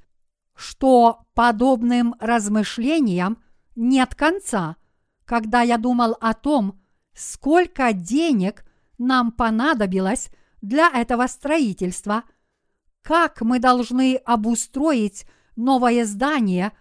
[0.56, 3.38] что подобным размышлениям
[3.76, 4.76] нет конца,
[5.24, 6.82] когда я думал о том,
[7.14, 8.66] сколько денег
[8.98, 10.30] нам понадобилось
[10.64, 12.24] для этого строительства,
[13.04, 16.72] как мы должны обустроить новое здание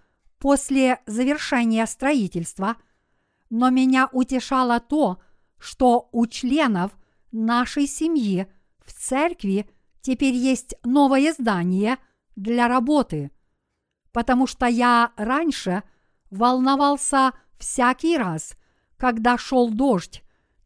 [0.43, 2.77] после завершения строительства,
[3.49, 5.23] но меня утешало то,
[5.59, 6.93] что у членов
[7.31, 8.47] нашей семьи
[8.85, 9.71] в церкви
[10.03, 11.97] теперь есть новое здание
[12.37, 13.31] для работы–
[14.13, 15.83] потому что я раньше
[16.31, 18.55] волновался всякий раз,
[18.97, 20.23] когда шел дождь,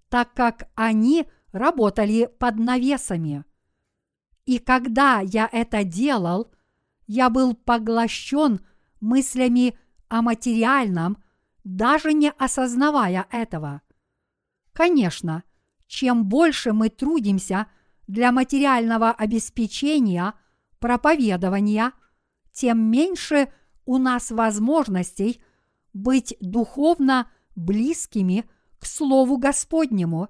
[0.09, 3.45] так как они работали под навесами.
[4.45, 6.53] И когда я это делал,
[7.07, 8.61] я был поглощен
[9.01, 9.78] мыслями
[10.09, 11.22] о материальном,
[11.64, 13.82] даже не осознавая этого.
[14.72, 15.42] Конечно,
[15.86, 17.66] чем больше мы трудимся
[18.07, 20.34] для материального обеспечения,
[20.78, 21.92] проповедования–
[22.57, 23.53] тем меньше
[23.84, 25.42] у нас возможностей
[25.92, 30.28] быть духовно близкими к Слову Господнему,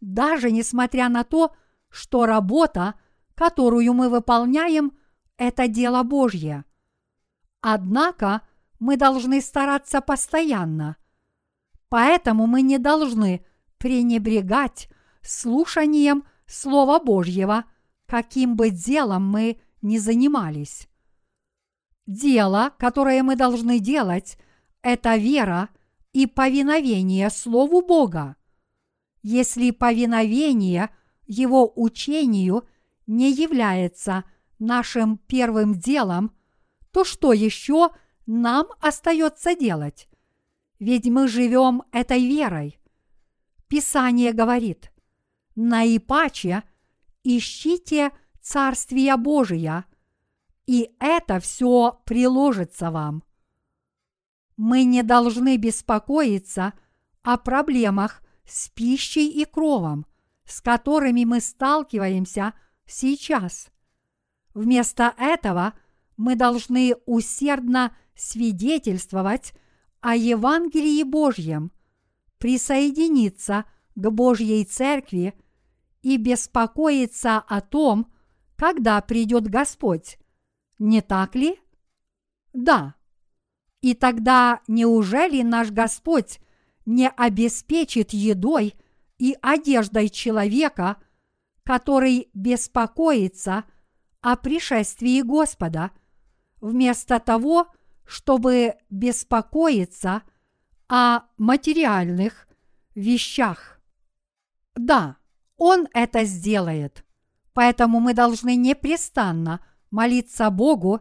[0.00, 1.54] даже несмотря на то,
[1.88, 2.94] что работа,
[3.36, 4.98] которую мы выполняем,
[5.36, 6.64] это дело Божье.
[7.60, 8.42] Однако
[8.78, 10.96] мы должны стараться постоянно.
[11.88, 13.44] Поэтому мы не должны
[13.78, 14.88] пренебрегать
[15.22, 17.64] слушанием Слова Божьего,
[18.06, 20.88] каким бы делом мы ни занимались.
[22.06, 24.38] Дело, которое мы должны делать,
[24.82, 25.68] это вера
[26.12, 28.36] и повиновение Слову Бога.
[29.22, 30.90] Если повиновение
[31.26, 32.66] Его учению
[33.06, 34.24] не является
[34.58, 36.34] нашим первым делом,
[36.92, 37.90] то что еще
[38.26, 40.08] нам остается делать?
[40.78, 42.78] Ведь мы живем этой верой.
[43.68, 44.92] Писание говорит,
[45.54, 46.64] наипаче
[47.22, 48.10] ищите
[48.40, 49.84] Царствия Божия–
[50.70, 53.24] и это все приложится вам.
[54.56, 56.74] Мы не должны беспокоиться
[57.24, 60.06] о проблемах с пищей и кровом,
[60.44, 62.54] с которыми мы сталкиваемся
[62.86, 63.72] сейчас.
[64.54, 65.74] Вместо этого
[66.20, 69.54] мы должны усердно свидетельствовать
[70.02, 71.72] о Евангелии Божьем,
[72.36, 73.64] присоединиться
[73.94, 75.32] к Божьей Церкви
[76.02, 78.12] и беспокоиться о том,
[78.56, 80.18] когда придет Господь,
[80.78, 81.58] не так ли?
[82.52, 82.96] Да.
[83.80, 86.38] И тогда неужели наш Господь
[86.84, 88.74] не обеспечит едой
[89.16, 90.98] и одеждой человека,
[91.64, 93.64] который беспокоится
[94.20, 95.92] о пришествии Господа,
[96.60, 97.68] вместо того,
[98.04, 100.22] чтобы беспокоиться
[100.88, 102.48] о материальных
[102.94, 103.80] вещах?
[104.74, 105.16] Да,
[105.56, 107.04] Он это сделает.
[107.52, 111.00] Поэтому мы должны непрестанно молиться Богу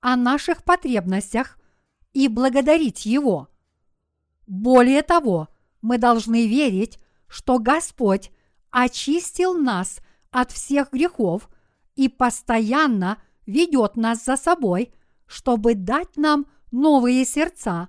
[0.00, 1.58] о наших потребностях
[2.12, 3.48] и благодарить Его.
[4.46, 5.48] Более того,
[5.82, 8.30] мы должны верить, что Господь
[8.70, 11.48] очистил нас от всех грехов
[11.96, 14.92] и постоянно ведет нас за собой,
[15.28, 17.88] чтобы дать нам новые сердца,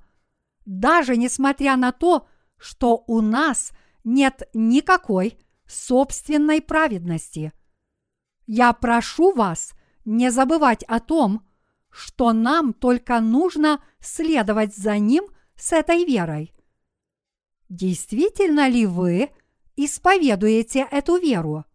[0.66, 3.72] даже несмотря на то, что у нас
[4.04, 7.54] нет никакой собственной праведности.
[8.46, 9.74] Я прошу вас
[10.06, 11.48] не забывать о том,
[11.90, 16.54] что нам только нужно следовать за Ним с этой верой.
[17.68, 19.30] Действительно ли вы
[19.76, 21.66] исповедуете эту веру?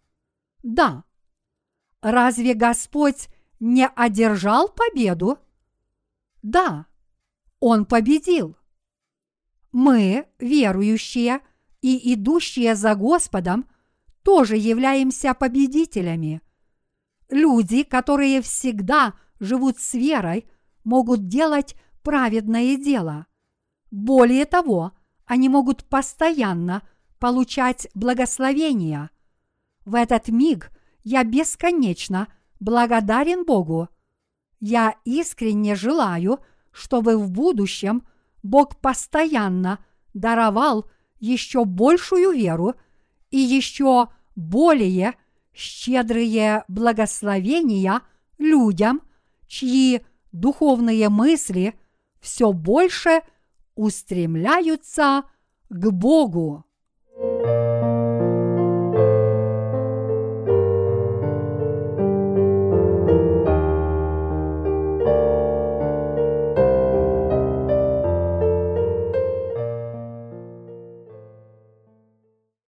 [0.62, 1.04] Да.
[2.00, 3.28] Разве Господь
[3.60, 5.38] не одержал победу?
[6.44, 6.84] Да,
[7.58, 8.54] Он победил.
[9.72, 11.40] Мы, верующие
[11.80, 13.66] и идущие за Господом,
[14.22, 16.42] тоже являемся победителями.
[17.30, 20.46] Люди, которые всегда живут с верой,
[20.84, 23.26] могут делать праведное дело.
[23.90, 24.92] Более того,
[25.24, 26.86] они могут постоянно
[27.18, 29.10] получать благословения.
[29.86, 30.70] В этот миг
[31.04, 32.28] я бесконечно
[32.60, 33.88] благодарен Богу.
[34.66, 36.40] Я искренне желаю,
[36.72, 38.02] чтобы в будущем
[38.42, 39.84] Бог постоянно
[40.14, 42.72] даровал еще большую веру
[43.30, 45.16] и еще более
[45.52, 48.00] щедрые благословения
[48.38, 49.02] людям,
[49.48, 50.00] чьи
[50.32, 51.78] духовные мысли
[52.22, 53.20] все больше
[53.74, 55.24] устремляются
[55.68, 56.64] к Богу.